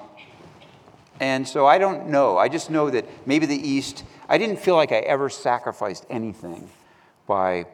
[1.20, 2.38] and so I don't know.
[2.38, 6.70] I just know that maybe the East, I didn't feel like I ever sacrificed anything
[7.28, 7.66] by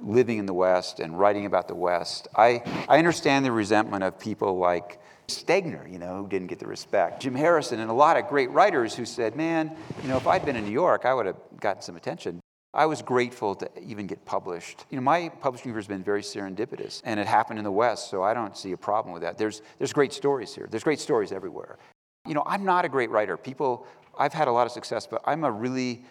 [0.00, 2.28] living in the West and writing about the West.
[2.34, 6.66] I, I understand the resentment of people like Stegner, you know, who didn't get the
[6.66, 7.22] respect.
[7.22, 10.44] Jim Harrison and a lot of great writers who said, man, you know, if I'd
[10.44, 12.40] been in New York, I would have gotten some attention.
[12.74, 14.84] I was grateful to even get published.
[14.90, 18.10] You know, my publishing career has been very serendipitous, and it happened in the West,
[18.10, 19.38] so I don't see a problem with that.
[19.38, 20.66] There's, there's great stories here.
[20.68, 21.78] There's great stories everywhere.
[22.26, 23.36] You know, I'm not a great writer.
[23.36, 23.86] People,
[24.18, 26.04] I've had a lot of success, but I'm a really,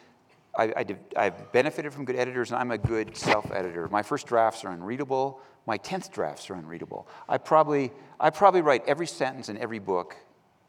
[0.56, 0.86] I,
[1.16, 3.88] I've benefited from good editors, and I'm a good self-editor.
[3.90, 5.40] My first drafts are unreadable.
[5.66, 7.08] My tenth drafts are unreadable.
[7.28, 10.16] I probably, I probably write every sentence in every book.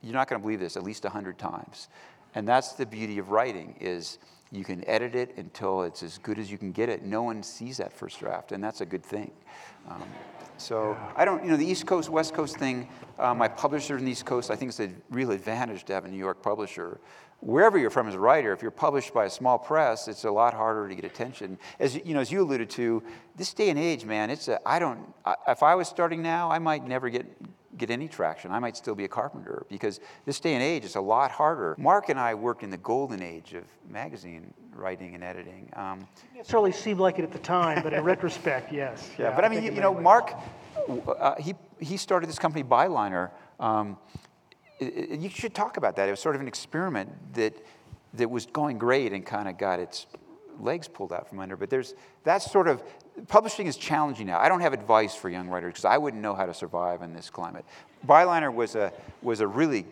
[0.02, 1.88] You're not going to believe this at least hundred times,
[2.34, 4.18] and that's the beauty of writing is
[4.52, 7.02] you can edit it until it's as good as you can get it.
[7.02, 9.30] No one sees that first draft, and that's a good thing.
[9.88, 10.02] Um,
[10.56, 12.88] so I don't, you know, the East Coast, West Coast thing,
[13.18, 16.04] uh, my publisher in the East Coast, I think it's a real advantage to have
[16.04, 17.00] a New York publisher.
[17.40, 20.30] Wherever you're from as a writer, if you're published by a small press, it's a
[20.30, 21.58] lot harder to get attention.
[21.78, 23.02] As you know, as you alluded to,
[23.36, 26.50] this day and age, man, it's a, I don't, I, if I was starting now,
[26.50, 27.26] I might never get
[27.76, 28.50] get any traction.
[28.52, 31.74] I might still be a carpenter because this day and age is a lot harder.
[31.78, 35.68] Mark and I worked in the golden age of magazine writing and editing.
[35.74, 36.06] Um,
[36.36, 39.08] It certainly seemed like it at the time, but in retrospect, yes.
[39.18, 40.02] yeah, but I mean, you, you know, ways.
[40.04, 40.34] Mark,
[41.18, 43.30] uh, he, he started this company, Byliner.
[43.60, 43.96] Um,
[44.80, 46.08] it- it- you should talk about that.
[46.08, 47.54] It was sort of an experiment that,
[48.14, 50.06] that was going great and kind of got its
[50.60, 51.56] legs pulled out from under.
[51.56, 51.94] But there's
[52.24, 52.82] that sort of
[53.28, 54.38] publishing is challenging now.
[54.38, 57.12] I don't have advice for young writers because I wouldn't know how to survive in
[57.12, 57.64] this climate.
[58.06, 59.84] Byliner was a was a really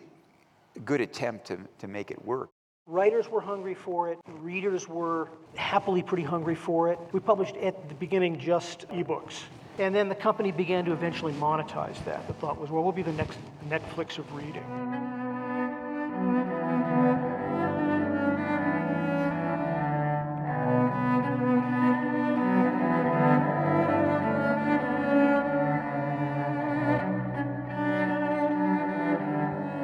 [0.85, 2.49] good attempt to, to make it work.
[2.85, 4.19] Writers were hungry for it.
[4.27, 6.99] Readers were happily pretty hungry for it.
[7.13, 9.43] We published at the beginning just ebooks.
[9.79, 12.27] And then the company began to eventually monetize that.
[12.27, 14.63] The thought was, well, we'll be the next Netflix of reading.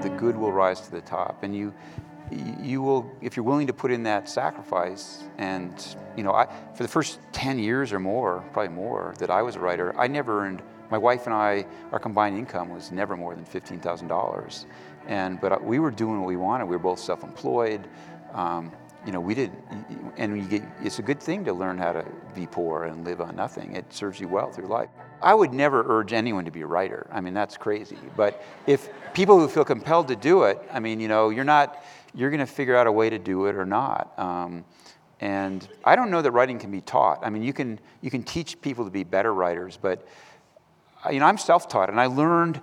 [0.02, 1.44] the good will rise to the top.
[1.44, 1.74] And you,
[2.32, 6.84] you will, if you're willing to put in that sacrifice, and you know, I, for
[6.84, 10.42] the first 10 years or more, probably more, that I was a writer, I never
[10.46, 10.62] earned,
[10.92, 14.66] my wife and I, our combined income was never more than $15,000.
[15.08, 16.66] And, but we were doing what we wanted.
[16.66, 17.88] We were both self-employed.
[18.34, 18.72] Um,
[19.06, 19.64] you know, we didn't,
[20.18, 23.36] and get, it's a good thing to learn how to be poor and live on
[23.36, 23.76] nothing.
[23.76, 24.90] It serves you well through life.
[25.22, 27.08] I would never urge anyone to be a writer.
[27.12, 27.98] I mean, that's crazy.
[28.16, 31.84] But if people who feel compelled to do it, I mean, you know, you're not,
[32.14, 34.18] you're going to figure out a way to do it or not.
[34.18, 34.66] Um,
[35.22, 37.20] and I don't know that writing can be taught.
[37.24, 40.08] I mean, you can, you can teach people to be better writers, but,
[41.06, 42.62] uh, you know, I'm self-taught, and I learned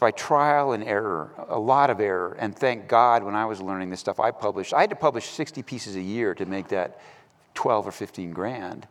[0.00, 2.36] by trial and error, a lot of error.
[2.40, 5.26] And thank God when I was learning this stuff, I published, I had to publish
[5.26, 7.00] 60 pieces a year to make that
[7.54, 8.88] 12 or 15 grand.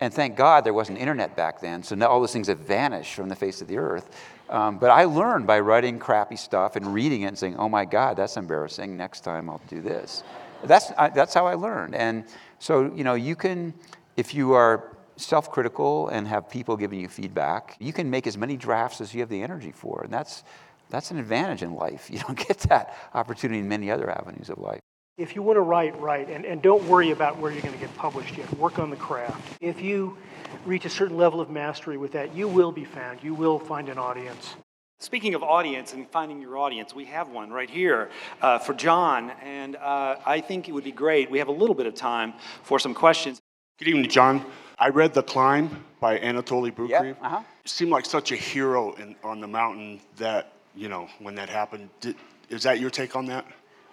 [0.00, 3.14] And thank God there wasn't internet back then, so now all those things have vanished
[3.14, 4.10] from the face of the earth.
[4.48, 7.84] Um, but I learned by writing crappy stuff and reading it and saying, oh my
[7.84, 8.96] God, that's embarrassing.
[8.96, 10.24] Next time I'll do this.
[10.64, 11.94] That's, I, that's how I learned.
[11.94, 12.24] And
[12.58, 13.74] so, you know, you can,
[14.16, 18.36] if you are self critical and have people giving you feedback, you can make as
[18.36, 20.02] many drafts as you have the energy for.
[20.04, 20.44] And that's,
[20.90, 22.10] that's an advantage in life.
[22.12, 24.80] You don't get that opportunity in many other avenues of life.
[25.18, 27.80] If you want to write, write, and, and don't worry about where you're going to
[27.80, 28.50] get published yet.
[28.54, 29.58] Work on the craft.
[29.60, 30.16] If you
[30.64, 33.22] reach a certain level of mastery with that, you will be found.
[33.22, 34.56] You will find an audience.
[35.00, 38.08] Speaking of audience and finding your audience, we have one right here
[38.40, 41.30] uh, for Jon, and uh, I think it would be great.
[41.30, 43.40] We have a little bit of time for some questions.
[43.78, 44.44] Good evening, Jon.
[44.82, 46.88] I read The Climb by Anatoly Boukreev.
[46.88, 47.42] Yep, uh-huh.
[47.64, 51.88] Seemed like such a hero in, on the mountain that, you know, when that happened.
[52.00, 52.16] Did,
[52.48, 53.46] is that your take on that?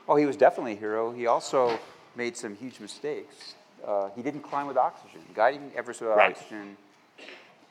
[0.07, 1.11] Oh, he was definitely a hero.
[1.11, 1.77] He also
[2.15, 3.53] made some huge mistakes.
[3.85, 5.21] Uh, he didn't climb with oxygen.
[5.35, 6.35] Guiding Everest without Right.
[6.35, 6.75] oxygen.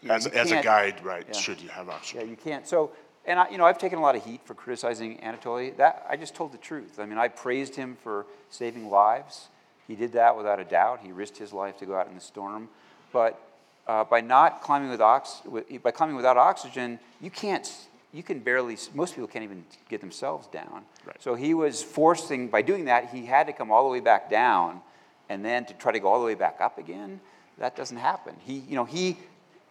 [0.01, 1.37] you As, you as a guide, right, Yeah.
[1.37, 2.21] should you have oxygen?
[2.21, 2.69] Yeah, you can't.
[2.69, 2.93] So,
[3.27, 5.77] and I, you know, I've taken a lot of heat for criticizing Anatoly.
[5.77, 7.01] That I just told the truth.
[7.01, 9.49] I mean, I praised him for saving lives.
[9.89, 11.01] He did that without a doubt.
[11.01, 12.69] He risked his life to go out in the storm.
[13.13, 13.41] But
[13.87, 15.43] uh, by not climbing with ox,
[15.83, 17.71] by climbing without oxygen, you can't.
[18.13, 18.77] You can barely.
[18.95, 20.85] Most people can't even get themselves down.
[21.07, 21.17] Right.
[21.21, 22.49] So he was forcing.
[22.49, 24.81] By doing that, he had to come all the way back down,
[25.29, 27.21] and then to try to go all the way back up again.
[27.59, 28.37] That doesn't happen.
[28.45, 29.19] He, you know, he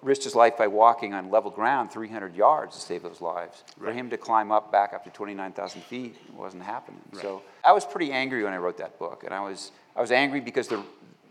[0.01, 3.63] risked his life by walking on level ground 300 yards to save those lives.
[3.77, 3.91] Right.
[3.91, 7.01] For him to climb up back up to 29,000 feet wasn't happening.
[7.11, 7.21] Right.
[7.21, 10.11] So I was pretty angry when I wrote that book, and I was I was
[10.11, 10.83] angry because the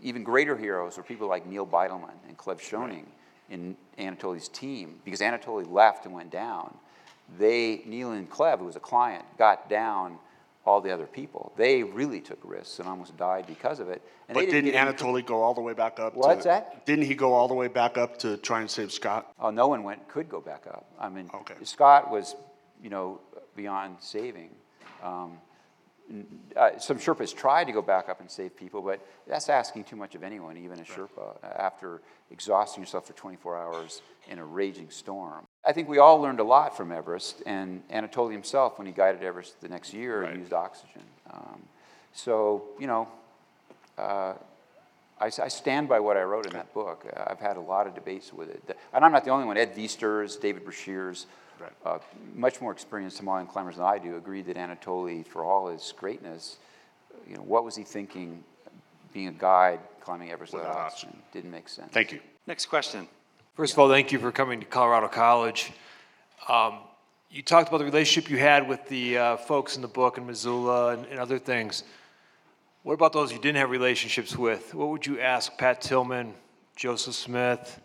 [0.02, 3.04] even greater heroes were people like Neal Beidleman and Klev Schoening
[3.50, 5.00] in Anatoly's team.
[5.04, 6.74] Because Anatoly left and went down,
[7.38, 10.18] they Neal and Klev, who was a client, got down
[10.64, 11.52] all the other people.
[11.56, 14.02] They really took risks and almost died because of it.
[14.28, 16.14] And But didn't any- Anatoly go all the way back up?
[16.14, 16.84] What's to, that?
[16.86, 19.32] Didn't he go all the way back up to try and save Scott?
[19.38, 20.86] Oh, no one went could go back up.
[20.98, 21.54] I mean, Okay.
[21.62, 22.34] Scott was,
[22.82, 23.20] you know,
[23.54, 24.50] beyond saving.
[25.04, 25.38] Um,
[26.56, 29.96] uh, some Sherpas tried to go back up and save people, but that's asking too
[29.96, 32.00] much of anyone, even a Sherpa, uh, after
[32.30, 35.46] exhausting yourself for 24 hours in a raging storm.
[35.64, 39.22] I think we all learned a lot from Everest, and Anatoly himself, when he guided
[39.22, 40.36] Everest the next year, Right.
[40.36, 41.02] used oxygen.
[41.30, 41.62] Um,
[42.12, 43.08] so, you know,
[43.98, 44.34] uh,
[45.20, 47.06] I, I stand by what I wrote in that book.
[47.26, 48.76] I've had a lot of debates with it.
[48.92, 49.56] And I'm not the only one.
[49.56, 51.26] Ed Viesturs, David Breashears,
[51.60, 51.72] Right.
[51.84, 51.98] uh,
[52.34, 56.56] much more experienced Himalayan climbers than I do, agreed that Anatoly, for all his greatness,
[57.28, 58.44] you know, what was he thinking
[59.12, 61.16] being a guide climbing Everest without Without oxygen?
[61.32, 61.92] Didn't make sense.
[61.92, 62.20] Thank you.
[62.46, 63.08] Next question.
[63.54, 65.72] First of all, thank you for coming to Colorado College.
[66.48, 66.80] Um,
[67.30, 70.26] you talked about the relationship you had with the uh, folks in the book in
[70.26, 71.82] Missoula and, and other things.
[72.82, 74.74] What about those you didn't have relationships with?
[74.74, 76.34] What would you ask Pat Tillman,
[76.76, 77.80] Joseph Smith,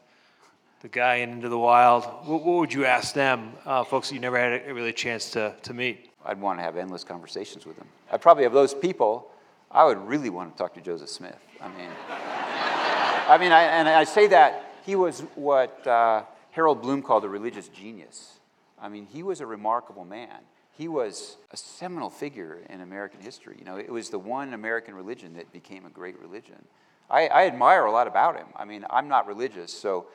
[0.82, 2.06] the guy in Into the Wild?
[2.26, 4.94] What, what would you ask them, uh, folks that you never had a, really a
[4.94, 6.10] chance to, to meet?
[6.26, 7.88] I'd want to have endless conversations with them.
[8.12, 9.32] I'd probably have those people.
[9.70, 11.38] I would really want to talk to Joseph Smith.
[11.62, 17.04] I mean, I mean, I, and I say that he was what uh, Harold Bloom
[17.04, 18.40] called a religious genius.
[18.82, 20.40] I mean, he was a remarkable man.
[20.72, 23.56] He was a seminal figure in American history.
[23.60, 26.66] You know, it was the one American religion that became a great religion.
[27.10, 28.48] I, I admire a lot about him.
[28.56, 30.08] I mean, I'm not religious, so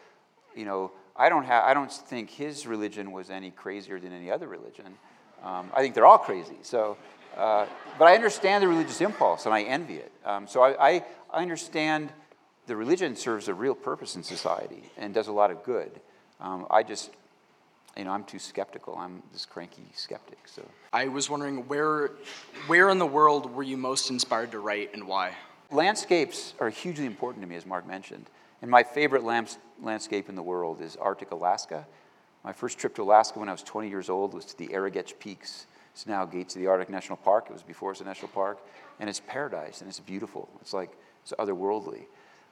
[0.56, 4.30] you know, I don't have, I don't think his religion was any crazier than any
[4.30, 4.86] other religion.
[5.42, 6.56] Um, I think they're all crazy.
[6.62, 6.96] So,
[7.36, 7.66] uh,
[7.98, 10.12] but I understand the religious impulse and I envy it.
[10.24, 12.10] Um, so I, I, I understand
[12.66, 15.90] the religion serves a real purpose in society and does a lot of good.
[16.40, 17.10] Um, I just,
[17.96, 18.96] you know, I'm too skeptical.
[18.98, 20.38] I'm this cranky skeptic.
[20.46, 22.12] So I was wondering where,
[22.66, 25.32] where in the world were you most inspired to write and why?
[25.70, 28.26] landscapes are hugely important to me, as Mark mentioned.
[28.66, 31.86] And my favorite lamps, landscape in the world is Arctic Alaska.
[32.42, 35.20] My first trip to Alaska when I was 20 years old was to the Arrigetch
[35.20, 37.46] Peaks, It's now Gates of the Arctic National Park.
[37.48, 38.58] It was before it's a national park,
[38.98, 40.48] and it's paradise, and it's beautiful.
[40.60, 40.90] It's like
[41.22, 42.06] it's otherworldly.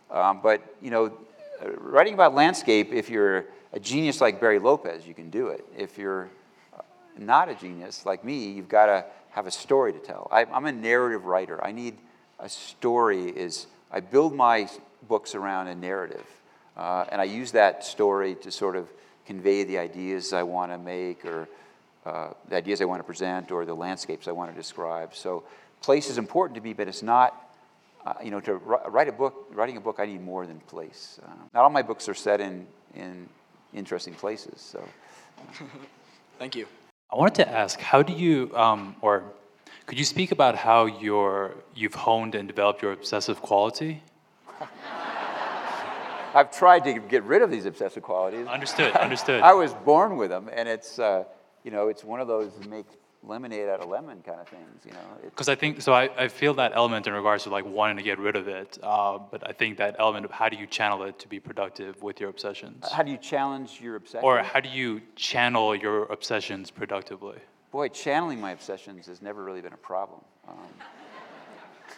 [0.09, 1.19] Um, but you know,
[1.79, 5.67] writing about landscape, if you're a genius like Barry Lopez, you can do it.
[5.77, 6.31] If you're
[6.79, 6.83] uh,
[7.19, 10.29] not a genius like me, you've got to have a story to tell.
[10.31, 11.59] I, I'm a narrative writer.
[11.65, 11.99] I need
[12.39, 13.31] a story.
[13.31, 14.69] Is I build my
[15.09, 16.26] books around a narrative,
[16.76, 18.88] uh, and I use that story to sort of
[19.26, 21.48] convey the ideas I want to make, or
[22.05, 25.14] uh, the ideas I want to present, or the landscapes I want to describe.
[25.14, 25.44] So,
[25.80, 27.40] place is important to me, but it's not.
[28.05, 31.18] Uh, you know, to write a book, writing a book, I need more than place.
[31.24, 33.28] Uh, not all my books are set in in
[33.72, 34.61] interesting places.
[34.61, 34.86] So,
[36.38, 36.66] thank you.
[37.11, 39.22] I wanted to ask, how do you, um, or
[39.86, 41.14] could you speak about how you
[41.74, 44.02] you've honed and developed your obsessive quality?
[46.34, 48.46] I've tried to get rid of these obsessive qualities.
[48.46, 49.40] Understood, understood.
[49.40, 51.24] I was born with them, and it's, uh,
[51.62, 52.86] you know, it's one of those make
[53.26, 54.98] lemonade out of lemon kind of things, you know.
[55.22, 55.92] Because I think so.
[55.92, 58.78] I, I feel that element in regards to like wanting to get rid of it,
[58.82, 62.02] uh, but I think that element of how do you channel it to be productive
[62.02, 62.90] with your obsessions?
[62.90, 64.24] How do you challenge your obsessions?
[64.24, 67.38] Or how do you channel your obsessions productively?
[67.70, 70.20] Boy, channeling my obsessions has never really been a problem.
[70.46, 70.57] Um,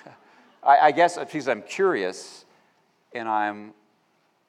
[0.63, 2.46] I, I guess because I'm curious,
[3.13, 3.75] and I'm,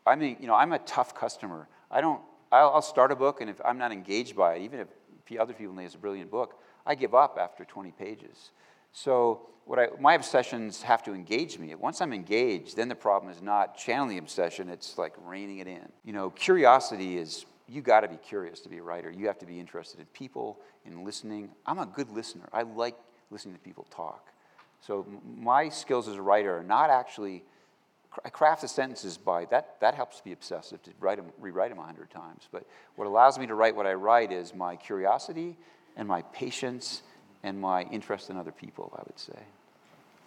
[0.05, 1.67] I mean, you know, I'm a tough customer.
[1.91, 2.21] I don't.
[2.51, 4.87] I'll, I'll start a book, and if I'm not engaged by it, even if
[5.37, 8.51] other people think it's a brilliant book, I give up after 20 pages.
[8.93, 11.75] So what I, my obsessions have to engage me.
[11.75, 15.67] Once I'm engaged, then the problem is not channeling the obsession, it's like reining it
[15.67, 15.89] in.
[16.05, 19.11] You know, curiosity is, you got to be curious to be a writer.
[19.11, 21.49] You have to be interested in people, in listening.
[21.65, 22.47] I'm a good listener.
[22.53, 22.95] I like
[23.29, 24.29] listening to people talk.
[24.79, 25.05] So
[25.35, 27.43] my skills as a writer are not actually,
[28.25, 31.69] I craft the sentences by, that, that helps to be obsessive to write them, rewrite
[31.69, 32.47] them a hundred times.
[32.51, 32.65] But
[32.95, 35.57] what allows me to write what I write is my curiosity
[35.95, 37.03] and my patience
[37.43, 39.39] and my interest in other people, I would say.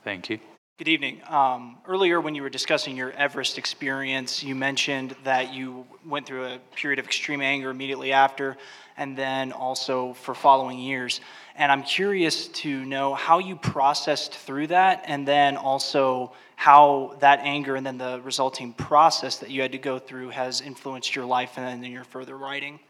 [0.04, 0.38] Thank you.
[0.78, 1.20] Good evening.
[1.28, 6.46] Um, earlier, when you were discussing your Everest experience, you mentioned that you went through
[6.46, 8.56] a period of extreme anger immediately after,
[8.96, 11.20] and then also for following years.
[11.60, 17.40] And I'm curious to know how you processed through that, and then also how that
[17.40, 21.26] anger and then the resulting process that you had to go through has influenced your
[21.26, 22.80] life and then your further writing.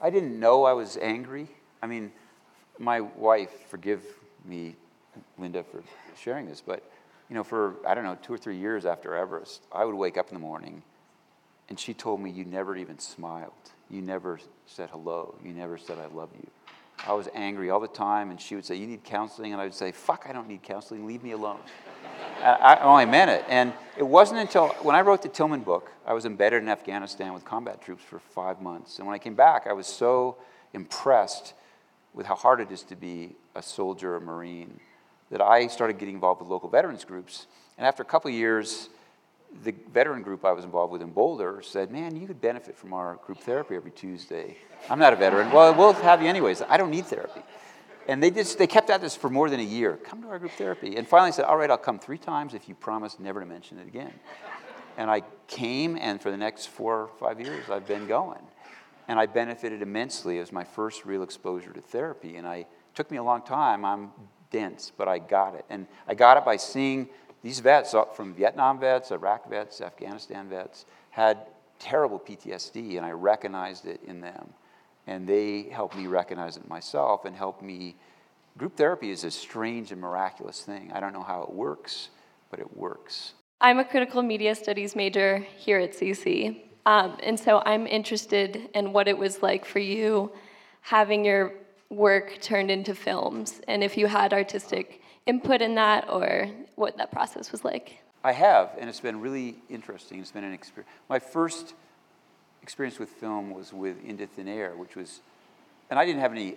[0.00, 1.46] I didn't know I was angry.
[1.82, 2.10] I mean,
[2.78, 4.02] my wife, forgive
[4.46, 4.76] me,
[5.36, 5.82] Linda, for
[6.18, 6.90] sharing this, but
[7.28, 10.16] you know, for I don't know, two or three years after Everest, I would wake
[10.16, 10.82] up in the morning
[11.68, 13.52] and she told me, You never even smiled.
[13.90, 15.34] You never said hello.
[15.44, 16.48] You never said, I love you.
[17.04, 19.52] I was angry all the time, and she would say, You need counseling?
[19.52, 21.06] And I would say, Fuck, I don't need counseling.
[21.06, 21.58] Leave me alone.
[22.42, 23.44] I, I meant it.
[23.48, 27.32] And it wasn't until when I wrote the Tillman book, I was embedded in Afghanistan
[27.32, 28.98] with combat troops for five months.
[28.98, 30.36] And when I came back, I was so
[30.72, 31.54] impressed
[32.14, 34.80] with how hard it is to be a soldier, a Marine,
[35.30, 37.46] that I started getting involved with local veterans groups.
[37.76, 38.88] And after a couple years,
[39.62, 42.92] the veteran group I was involved with in Boulder said, Man, you could benefit from
[42.92, 44.56] our group therapy every Tuesday.
[44.88, 45.50] I'm not a veteran.
[45.50, 46.62] well, we'll have you anyways.
[46.62, 47.40] I don't need therapy.
[48.08, 49.96] And they, just, they kept at this for more than a year.
[49.96, 50.96] Come to our group therapy.
[50.96, 53.78] And finally said, All right, I'll come three times if you promise never to mention
[53.78, 54.12] it again.
[54.96, 58.40] And I came, and for the next four or five years, I've been going.
[59.08, 60.38] And I benefited immensely.
[60.38, 62.36] It was my first real exposure to therapy.
[62.36, 63.84] And I, took me a long time.
[63.84, 64.10] I'm
[64.50, 65.64] dense, but I got it.
[65.70, 67.08] And I got it by seeing
[67.46, 71.46] these vets uh, from Vietnam vets, Iraq vets, Afghanistan vets had
[71.78, 74.48] terrible PTSD, and I recognized it in them.
[75.06, 77.94] And they helped me recognize it myself and helped me.
[78.58, 80.90] Group therapy is a strange and miraculous thing.
[80.92, 82.08] I don't know how it works,
[82.50, 83.34] but it works.
[83.60, 86.62] I'm a critical media studies major here at CC.
[86.84, 90.32] Um, and so I'm interested in what it was like for you
[90.80, 91.52] having your
[91.90, 97.10] work turned into films and if you had artistic input in that or what that
[97.10, 97.98] process was like.
[98.24, 100.20] I have, and it's been really interesting.
[100.20, 100.90] It's been an experience.
[101.08, 101.74] My first
[102.62, 105.20] experience with film was with Into Thin Air, which was,
[105.90, 106.56] and I didn't have any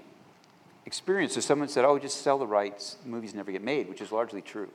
[0.85, 1.33] experience.
[1.33, 2.97] So someone said, "Oh, just sell the rights.
[3.05, 4.69] Movies never get made," which is largely true.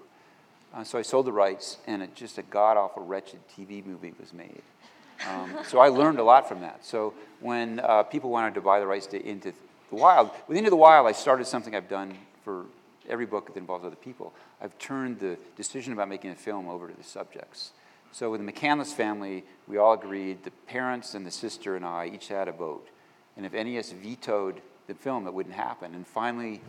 [0.72, 4.12] Uh, so I sold the rights, and it, just a god awful, wretched TV movie
[4.20, 4.62] was made.
[5.28, 6.84] Um, so I learned a lot from that.
[6.84, 9.52] So when uh, people wanted to buy the rights to Into
[9.90, 12.66] the Wild, with Into the Wild, I started something I've done for
[13.08, 14.32] every book that involves other people.
[14.60, 17.72] I've turned the decision about making a film over to the subjects.
[18.12, 22.10] So with the McCandless family, we all agreed, the parents and the sister and I
[22.14, 22.88] each had a vote.
[23.36, 25.94] And if NES vetoed the film, it wouldn't happen.
[25.94, 26.60] And finally,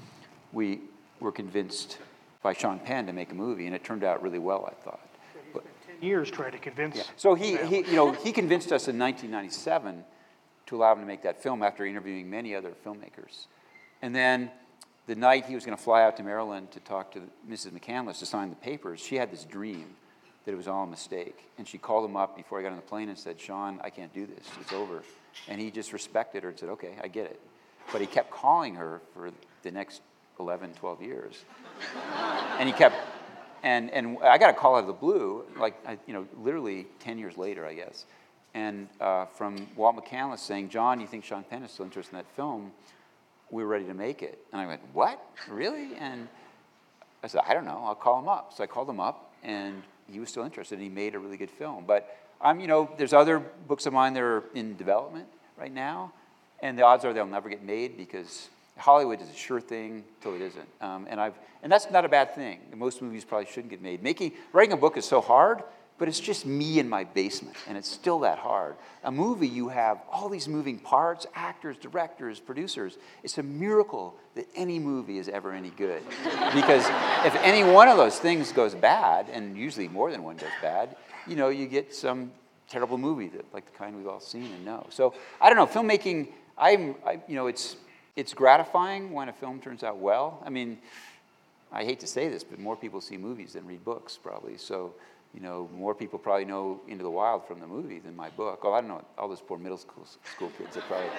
[0.52, 0.82] we
[1.20, 2.00] were convinced
[2.42, 5.08] by Sean Penn to make a movie, and it turned out really well, I thought.
[5.54, 5.64] But,
[6.02, 6.98] years trying to convince.
[6.98, 7.04] Yeah.
[7.16, 10.04] So he, he, you know, he convinced us in 1997
[10.68, 13.48] to allow him to make that film after interviewing many other filmmakers.
[14.02, 14.52] And then
[15.08, 17.72] the night he was going to fly out to Maryland to talk to Mrs.
[17.72, 19.96] McCandless to sign the papers, she had this dream
[20.46, 21.38] that it was all a mistake.
[21.58, 23.90] And she called him up before I got on the plane and said, Sean, I
[23.90, 24.48] can't do this.
[24.62, 25.04] It's over.
[25.48, 27.40] And he just respected her and said, okay, I get it.
[27.92, 29.32] But he kept calling her for
[29.64, 30.02] the next
[30.40, 31.46] 11, 12 years.
[32.60, 32.96] and he kept,
[33.64, 35.76] and, and I got a call out of the blue, like,
[36.08, 38.06] you know, literally 10 years later, I guess.
[38.54, 42.20] And uh, from Walt McCandless saying, Jon, you think Sean Penn is still interested in
[42.20, 42.72] that film?
[43.52, 44.40] We were ready to make it.
[44.52, 45.24] And I went, what?
[45.50, 45.96] Really?
[46.00, 46.28] And
[47.24, 47.82] I said, I don't know.
[47.84, 48.54] I'll call him up.
[48.56, 50.76] So I called him up, and he was still interested.
[50.76, 51.86] And he made a really good film.
[51.86, 55.28] But I'm, you know, there's other books of mine that are in development
[55.58, 56.12] right now,
[56.62, 60.36] and the odds are they'll never get made because Hollywood is a sure thing till
[60.36, 60.68] it isn't.
[60.82, 61.34] Um, and I've,
[61.64, 62.60] and that's not a bad thing.
[62.76, 64.04] Most movies probably shouldn't get made.
[64.04, 65.64] Making, writing a book is so hard
[65.98, 68.76] but it's just me in my basement, and it's still that hard.
[69.04, 72.98] A movie, you have all these moving parts actors, directors, producers.
[73.24, 76.04] It's a miracle that any movie is ever any good.
[76.54, 76.86] because
[77.26, 80.98] if any one of those things goes bad, and usually more than one goes bad,
[81.28, 82.32] you know, you get some
[82.68, 84.88] terrible movie that, like the kind we've all seen and know.
[84.90, 86.28] So I don't know, filmmaking,
[86.58, 87.78] I'm, I, you know, it's,
[88.18, 90.42] it's gratifying when a film turns out well.
[90.46, 90.78] I mean,
[91.72, 94.58] I hate to say this, but more people see movies than read books, probably.
[94.58, 94.94] So
[95.36, 98.62] you know, more people probably know Into the Wild from the movie than my book.
[98.64, 101.10] Oh, I don't know, all those poor middle school, school kids are probably,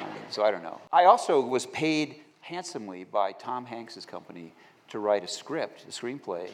[0.00, 0.80] um, so I don't know.
[0.92, 4.52] I also was paid handsomely by Tom Hanks's company
[4.90, 6.48] to write a script, a screenplay,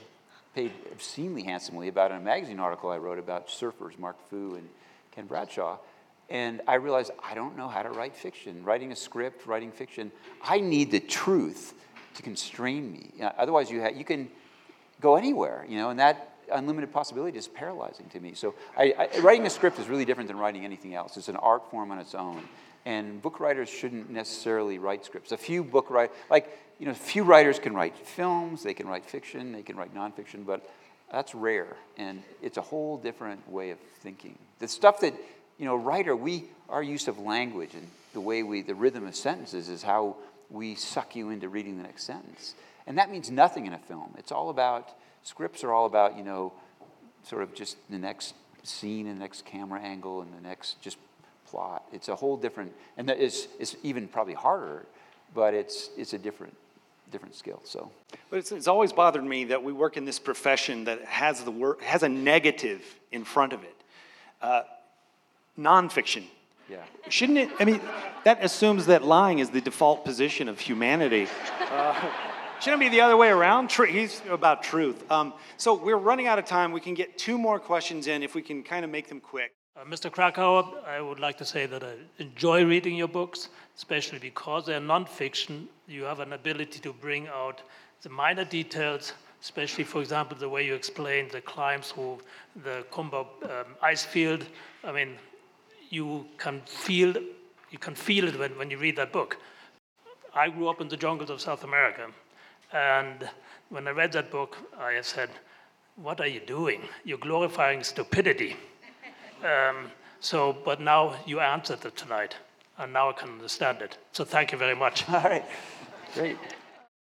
[0.54, 4.68] paid obscenely handsomely about in a magazine article I wrote about surfers, Mark Foo and
[5.14, 5.78] Ken Bradshaw.
[6.30, 8.64] And I realized I don't know how to write fiction.
[8.64, 10.10] Writing a script, writing fiction,
[10.42, 11.74] I need the truth
[12.14, 13.10] to constrain me.
[13.38, 14.30] otherwise, you, ha- you can
[15.00, 18.34] go anywhere, you know, and that unlimited possibility is paralyzing to me.
[18.34, 21.16] So I, I, writing a script is really different than writing anything else.
[21.16, 22.42] It's an art form on its own.
[22.84, 25.32] And book writers shouldn't necessarily write scripts.
[25.32, 29.04] A few book writers, like, you know, few writers can write films, they can write
[29.04, 30.68] fiction, they can write nonfiction, but
[31.10, 31.76] that's rare.
[31.96, 34.36] And it's a whole different way of thinking.
[34.58, 35.14] The stuff that,
[35.58, 39.14] you know, writer, we, our use of language and the way we, the rhythm of
[39.14, 40.16] sentences is how
[40.50, 42.54] we suck you into reading the next sentence.
[42.86, 44.14] And that means nothing in a film.
[44.18, 44.88] It's all about
[45.22, 46.52] Scripts are all about, you know,
[47.22, 50.96] sort of just the next scene and the next camera angle and the next just
[51.46, 51.84] plot.
[51.92, 54.86] It's a whole different, and that is, it's even probably harder,
[55.34, 56.56] but it's, it's a different,
[57.10, 57.60] different skill.
[57.64, 57.90] So,
[58.30, 61.50] but it's, it's always bothered me that we work in this profession that has the
[61.50, 63.76] word has a negative in front of it.
[64.40, 64.62] Uh,
[65.58, 66.24] nonfiction.
[66.68, 66.78] Yeah.
[67.08, 67.50] Shouldn't it?
[67.60, 67.80] I mean,
[68.24, 71.28] that assumes that lying is the default position of humanity.
[71.60, 72.10] Uh,
[72.62, 73.72] Shouldn't be the other way around.
[73.72, 75.10] He's about truth.
[75.10, 76.70] Um, so we're running out of time.
[76.70, 79.52] We can get two more questions in if we can kind of make them quick.
[79.76, 80.12] Uh, Mr.
[80.12, 84.78] Krakauer, I would like to say that I enjoy reading your books, especially because they're
[84.78, 85.66] nonfiction.
[85.88, 87.62] You have an ability to bring out
[88.02, 92.18] the minor details, especially, for example, the way you explain the climbs through
[92.62, 94.46] the Khumbu um, ice field.
[94.84, 95.16] I mean,
[95.90, 97.12] you can feel
[97.72, 99.38] you can feel it when, when you read that book.
[100.32, 102.06] I grew up in the jungles of South America,
[102.72, 103.28] and
[103.70, 105.30] when I read that book, I said,
[105.96, 106.82] What are you doing?
[107.04, 108.56] You're glorifying stupidity.
[109.44, 112.36] um, so, but now you answered it tonight,
[112.78, 113.98] and now I can understand it.
[114.12, 115.08] So, thank you very much.
[115.08, 115.44] All right.
[116.14, 116.36] Great.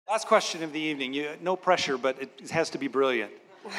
[0.08, 1.12] Last question of the evening.
[1.12, 3.32] You, no pressure, but it has to be brilliant.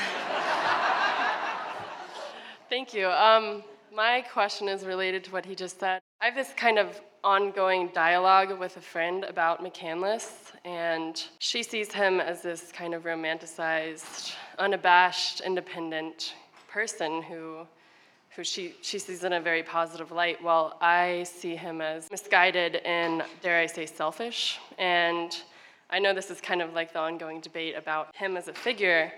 [2.69, 3.07] Thank you.
[3.07, 3.63] Um,
[3.93, 6.02] my question is related to what he just said.
[6.23, 11.91] I have this kind of ongoing dialogue with a friend about McCandless, and she sees
[11.91, 16.35] him as this kind of romanticized, unabashed, independent
[16.69, 17.67] person who,
[18.37, 22.77] who she, she sees in a very positive light, while I see him as misguided
[22.85, 24.59] and, dare I say, selfish.
[24.77, 25.37] And
[25.89, 29.11] I know this is kind of like the ongoing debate about him as a figure.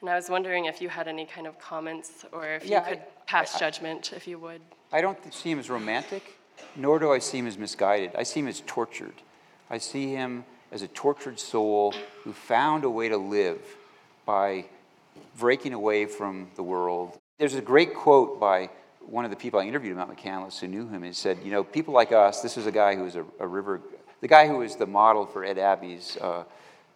[0.00, 2.96] And I was wondering if you had any kind of comments or if yeah, you
[2.96, 4.62] could I, pass I, judgment, if you would.
[4.92, 6.38] I don't see him as romantic
[6.76, 8.12] nor do I see him as misguided.
[8.16, 9.14] I see him as tortured.
[9.70, 11.94] I see him as a tortured soul
[12.24, 13.60] who found a way to live
[14.24, 14.64] by
[15.38, 17.18] breaking away from the world.
[17.38, 20.88] There's a great quote by one of the people I interviewed about McCandless who knew
[20.88, 21.02] him.
[21.02, 23.46] He said, You know, people like us, this is a guy who was a, a
[23.46, 23.80] river,
[24.20, 26.44] the guy who was the model for Ed Abbey's, uh,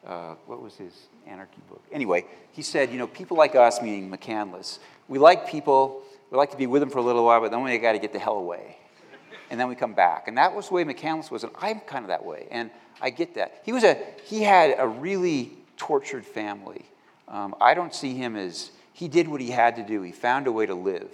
[0.07, 0.93] uh, what was his
[1.27, 1.83] anarchy book?
[1.91, 6.51] Anyway, he said, You know, people like us, meaning McCandless, we like people, we like
[6.51, 8.19] to be with them for a little while, but then we got to get the
[8.19, 8.77] hell away
[9.55, 10.27] and then we come back.
[10.27, 13.11] And that was the way McCandless was, and I'm kind of that way, and I
[13.11, 13.63] get that.
[13.65, 16.85] He was a he had a really tortured family.
[17.29, 20.03] Um, I don't see him as he did what he had to do.
[20.03, 21.09] He found a way to live.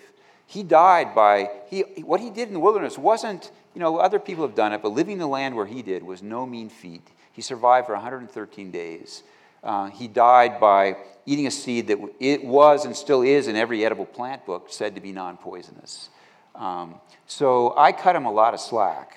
[0.47, 4.47] He died by he what he did in the wilderness wasn't you know, other people
[4.47, 7.07] have done it, but living the land where he did was no mean feat.
[7.33, 9.23] He survived for 113 days.
[9.63, 13.85] Uh, he died by eating a seed that it was and still is in every
[13.85, 16.09] edible plant book said to be non poisonous.
[16.55, 16.97] Um,
[17.27, 19.17] so I cut him a lot of slack,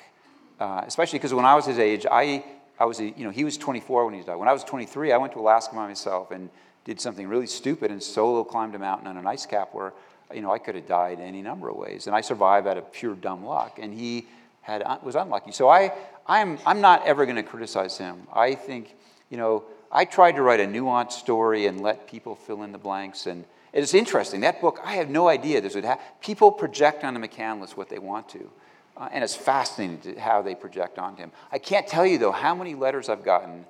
[0.59, 2.43] uh, especially because when I was his age, I,
[2.79, 4.36] I was, a, you know, he was 24 when he died.
[4.36, 6.49] When I was 23, I went to Alaska by myself and
[6.86, 9.93] did something really stupid and solo climbed a mountain on an ice cap where,
[10.34, 12.07] you know, I could have died any number of ways.
[12.07, 13.79] And I survived out of pure dumb luck.
[13.81, 14.27] And he
[14.61, 15.51] had, was unlucky.
[15.51, 15.93] So I,
[16.27, 18.27] I'm, I'm not ever going to criticize him.
[18.34, 18.95] I think,
[19.29, 22.77] you know, I tried to write a nuanced story and let people fill in the
[22.77, 23.27] blanks.
[23.27, 24.41] And it's interesting.
[24.41, 26.05] That book, I have no idea this would happen.
[26.21, 28.49] People project onto McCandless what they want to.
[28.95, 31.32] Uh, and it's fascinating to how they project onto him.
[31.51, 33.65] I can't tell you, though, how many letters I've gotten.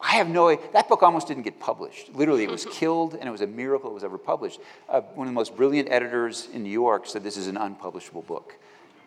[0.00, 2.14] I have no That book almost didn't get published.
[2.14, 4.60] Literally, it was killed, and it was a miracle it was ever published.
[4.88, 8.22] Uh, one of the most brilliant editors in New York said this is an unpublishable
[8.22, 8.56] book.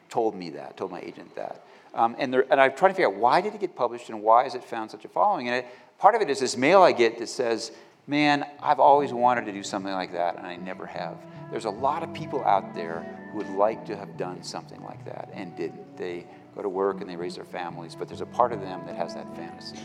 [0.09, 1.65] Told me that, told my agent that.
[1.95, 4.21] Um, and, there, and I'm trying to figure out why did it get published and
[4.21, 5.47] why has it found such a following?
[5.47, 5.65] And it,
[5.97, 7.71] part of it is this mail I get that says,
[8.07, 11.17] man, I've always wanted to do something like that, and I never have.
[11.51, 15.03] There's a lot of people out there who would like to have done something like
[15.05, 15.97] that and didn't.
[15.97, 16.25] They
[16.55, 18.95] go to work and they raise their families, but there's a part of them that
[18.95, 19.77] has that fantasy.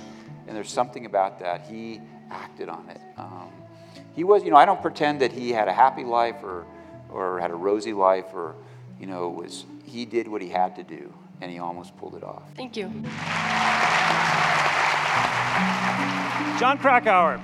[0.46, 1.66] And there's something about that.
[1.66, 2.00] He
[2.30, 3.00] acted on it.
[3.16, 3.50] Um,
[4.14, 6.66] he was, you know, I don't pretend that he had a happy life or,
[7.10, 8.54] or had a rosy life or,
[8.98, 12.22] you know, was, he did what he had to do and he almost pulled it
[12.22, 12.42] off.
[12.56, 12.88] Thank you.
[16.58, 17.40] Jon Krakauer.